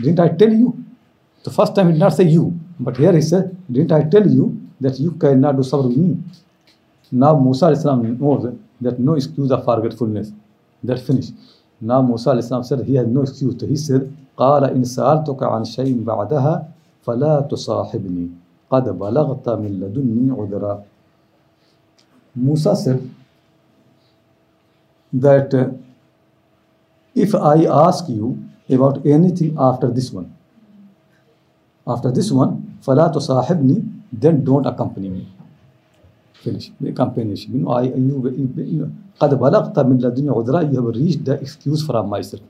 [0.00, 0.76] Didn't I tell you?
[1.44, 4.26] The first time he did not say you, but here he said, Didn't I tell
[4.26, 6.18] you that you cannot do sabr with me?
[7.12, 10.32] Now Musa Islam knows that no excuse of forgetfulness.
[10.82, 11.32] That's finished.
[11.80, 13.60] Now Musa Islam said he has no excuse.
[13.60, 16.68] He said, قال إن سألتك عن شيء بعدها
[17.06, 18.26] فلا تصاحبني
[18.70, 20.82] قد بلغت من لدني عذرا
[22.38, 23.10] Musa said
[25.12, 25.70] that uh,
[27.14, 30.34] if I ask you about anything after this one,
[31.86, 35.26] after this one, فَلَا تُصَاحِبْنِي then don't accompany me.
[36.34, 36.70] Finish.
[36.94, 37.50] Companionship.
[37.50, 41.34] You know, I, you, you know, قَدْ بَلَغْتَ مِنْ لَدُنْيَا عُذْرًا You have reached the
[41.40, 42.42] excuse from myself.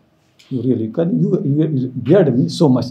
[0.50, 1.20] You really can.
[1.20, 2.86] You, you dared me so much.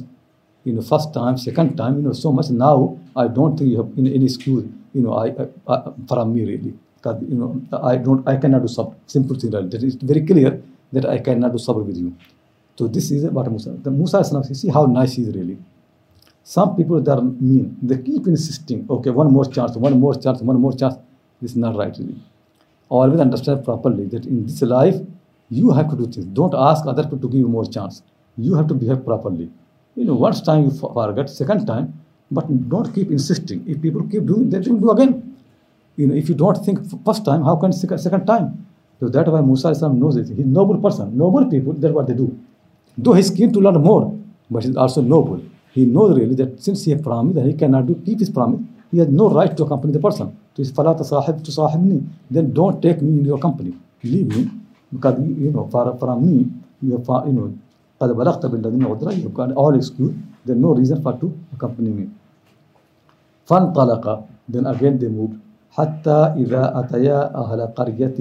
[0.63, 2.49] You know, first time, second time, you know, so much.
[2.49, 6.33] Now, I don't think you have any, any excuse, you know, I, I, I from
[6.33, 6.73] me really.
[7.04, 8.94] You know, I don't, I cannot do sabr.
[9.06, 9.50] Simple thing.
[9.50, 9.70] Right?
[9.70, 10.60] That is very clear
[10.92, 12.14] that I cannot do sabr with you.
[12.78, 13.70] So this is what Musa.
[13.70, 14.24] The Musa,
[14.54, 15.58] see how nice he is really.
[16.44, 20.40] Some people that are mean, they keep insisting, okay, one more chance, one more chance,
[20.40, 20.94] one more chance.
[21.42, 22.20] This is not right, really.
[22.88, 24.94] Always understand properly that in this life,
[25.50, 26.26] you have to do things.
[26.26, 28.02] Don't ask other people to give you more chance.
[28.36, 29.50] You have to behave properly.
[29.94, 33.64] You know, once time you forget, second time, but don't keep insisting.
[33.66, 35.27] If people keep doing, they will do again
[35.97, 38.65] You know, if you don't think first time, how can second, second time?
[38.99, 40.27] So that's why Musa Islam knows it.
[40.27, 41.17] He's a noble person.
[41.17, 42.37] Noble people, that's what they do.
[42.97, 44.17] Though he's keen to learn more,
[44.49, 45.41] but he's also noble
[45.73, 48.61] he knows really that since he has promised that he cannot do keep his promise,
[48.91, 50.37] he has no right to accompany the person.
[50.55, 53.73] To his falata sahib to sahibni, then don't take me in your company.
[54.03, 54.51] Leave me
[54.93, 56.47] because you know for, from me
[56.81, 57.53] you have you know
[58.01, 60.13] قد بلغت بالذين عذرا you've got all excuse
[60.45, 62.09] there's no reason for to accompany me
[63.47, 65.39] فانطلق then again they moved
[65.77, 68.17] حتى إذا أتيا أهل قرية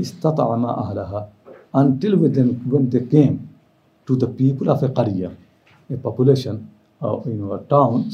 [0.00, 1.28] استطعما أهلها
[1.74, 3.48] until when they, when they came
[4.06, 5.30] to the people of a قرية
[5.92, 6.70] a population,
[7.02, 8.10] uh, you know, a town,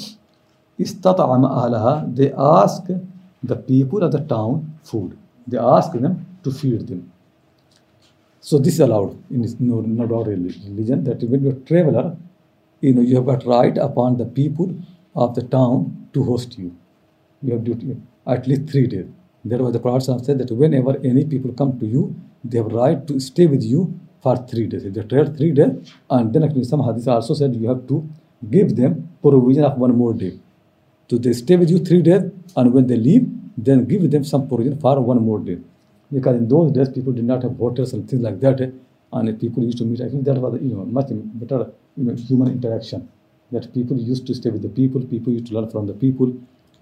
[0.78, 2.84] istata'ama ahlaha, they ask
[3.42, 5.16] the people of the town food.
[5.46, 7.12] They ask them to feed them.
[8.40, 12.16] So this is allowed in this no, not our religion that when you're a traveler,
[12.80, 14.74] you know, you have got right upon the people
[15.14, 16.74] of the town to host you.
[17.42, 19.05] You have duty at least three days.
[19.45, 23.19] Therefore, the Prophet said that whenever any people come to you, they have right to
[23.19, 24.84] stay with you for three days.
[24.84, 28.07] They travel three days, and then actually some hadith also said you have to
[28.49, 30.39] give them provision of one more day.
[31.09, 32.24] So they stay with you three days,
[32.55, 35.59] and when they leave, then give them some provision for one more day.
[36.11, 38.74] Because in those days, people did not have hotels and things like that,
[39.11, 40.01] and people used to meet.
[40.01, 43.09] I think that was you know much better you know human interaction.
[43.51, 46.34] That people used to stay with the people, people used to learn from the people.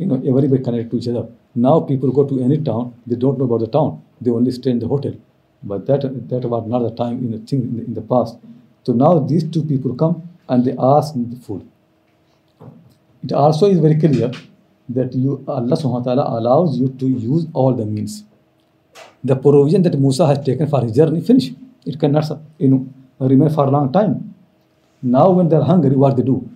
[0.02, 1.28] You know, everybody connected to each other.
[1.54, 4.02] Now people go to any town, they don't know about the town.
[4.20, 5.14] They only stay in the hotel.
[5.62, 8.38] But that, that was not the time in the thing in the, in the past.
[8.84, 11.70] So now these two people come and they ask the food.
[13.24, 14.32] It also is very clear
[14.90, 18.24] that you Allah subhanahu wa ta'ala allows you to use all the means.
[19.24, 21.52] The provision that Musa has taken for his journey finish.
[21.86, 22.26] It cannot
[22.58, 22.88] you know,
[23.20, 24.34] remain for a long time.
[25.04, 26.50] Now when they are hungry, what they do?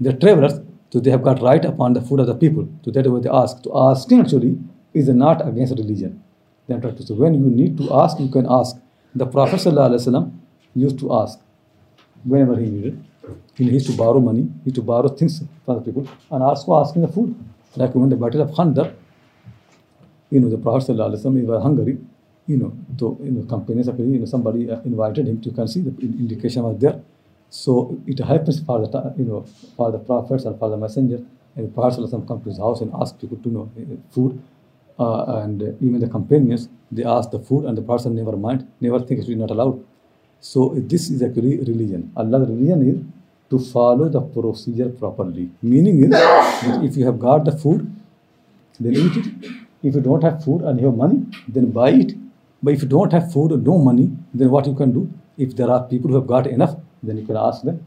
[0.00, 0.58] They're travelers,
[0.94, 2.68] so they have got right upon the food of the people.
[2.84, 3.60] So that is what they ask.
[3.64, 4.56] To asking actually
[4.92, 6.22] is not against religion.
[6.68, 8.76] Then So when you need to ask, you can ask.
[9.12, 9.60] The Prophet
[10.74, 11.40] used to ask
[12.22, 13.04] whenever he needed.
[13.56, 16.76] He used to borrow money, he used to borrow things from the people, and also
[16.78, 17.34] asking the food.
[17.74, 18.94] Like when the Battle of Khandaq,
[20.30, 21.98] you know, the Prophet ﷺ, he was hungry,
[22.46, 25.80] you know, so, you know, companions, you know, somebody uh, invited him to come see
[25.80, 27.00] the indication was there.
[27.50, 31.20] So it happens for the, you know, for the prophets and for the messenger,
[31.56, 34.42] and the Prophet come to his house and ask people to know uh, food
[34.98, 38.98] uh, and even the companions, they ask the food and the person never mind, never
[39.00, 39.84] think it is not allowed.
[40.40, 42.12] So this is actually religion.
[42.16, 42.98] Allah's religion is
[43.50, 45.50] to follow the procedure properly.
[45.62, 47.90] Meaning is that if you have got the food,
[48.80, 49.26] then eat it.
[49.82, 52.14] If you don't have food and you have money, then buy it.
[52.62, 55.10] But if you don't have food or no money, then what you can do?
[55.36, 56.76] If there are people who have got enough,
[57.06, 57.84] then you can ask them.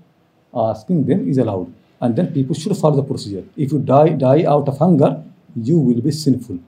[0.53, 1.73] Asking them is allowed.
[1.99, 3.43] And then people should follow the procedure.
[3.55, 5.23] If you die, die out of hunger,
[5.55, 6.59] you will be sinful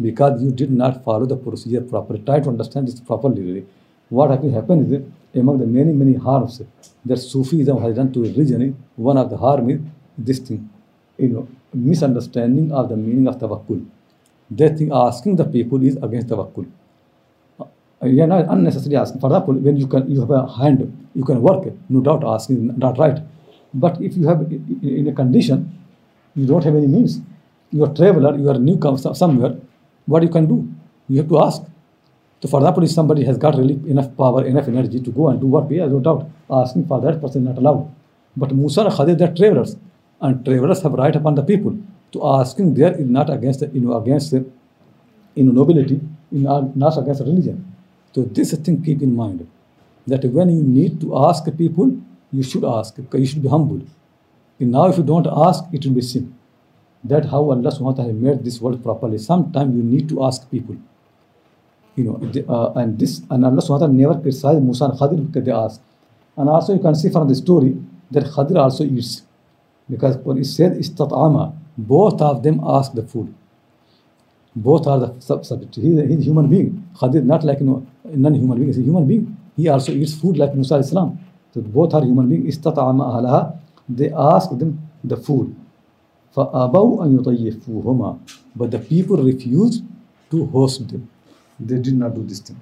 [0.00, 2.20] because you did not follow the procedure properly.
[2.20, 3.42] Try to understand this properly.
[3.42, 3.66] Really.
[4.08, 6.62] What actually happened is that among the many, many harms
[7.04, 9.80] that Sufism has done to religion, one of the harm is
[10.18, 10.68] this thing,
[11.18, 13.86] you know, misunderstanding of the meaning of tawakkul.
[14.50, 16.66] They think asking the people is against tawakkul.
[18.02, 19.20] Uh, you are not unnecessarily asking.
[19.20, 20.80] For example, when you can you have a hand,
[21.14, 23.18] you can work, no doubt asking is not right.
[23.74, 25.78] But if you have in a condition,
[26.34, 27.20] you don't have any means,
[27.70, 29.56] you are a traveler, you are newcomer somewhere,
[30.06, 30.68] what you can do?
[31.08, 31.62] You have to ask.
[32.40, 35.40] So for example, if somebody has got really enough power, enough energy to go and
[35.40, 37.94] do work, yeah, no doubt, asking for that person not allowed.
[38.36, 39.76] But Musa and Khadir, they're travelers,
[40.22, 41.76] and travelers have right upon the people.
[42.12, 44.50] To asking there is not against you know against you
[45.36, 46.00] know nobility,
[46.32, 47.69] in not against religion.
[48.12, 49.48] So this thing keep in mind
[50.06, 51.96] that when you need to ask people,
[52.32, 52.96] you should ask.
[53.12, 53.82] You should be humble.
[54.58, 56.34] And now, if you don't ask, it will be sin.
[57.02, 59.18] That how Allah subhanahu wa ta'ala made this world properly.
[59.18, 60.76] Sometimes you need to ask people.
[61.96, 65.26] You know, uh, and this and Allah subhanahu wa ta'ala never criticized Musa and Khadir
[65.26, 65.80] because they asked.
[66.36, 67.76] And also you can see from the story
[68.10, 69.22] that Khadir also eats.
[69.88, 73.34] Because when it said istat'ama, both of them ask the food
[74.55, 75.75] Both are the subject.
[75.75, 76.87] He, he's a human being.
[76.95, 78.67] Khadir not like you know, non-human being.
[78.67, 79.37] He's a human being.
[79.57, 81.19] He also eats food like Musa Islam.
[81.53, 82.57] So both are human beings.
[82.57, 83.59] Istat'ama ahlaha.
[83.89, 85.55] They ask them the food.
[86.35, 88.19] فَأَبَوْا أَن يُطَيِّفُوهُمَا
[88.55, 89.83] But the people refused
[90.31, 91.09] to host them.
[91.59, 92.59] They did not do this thing.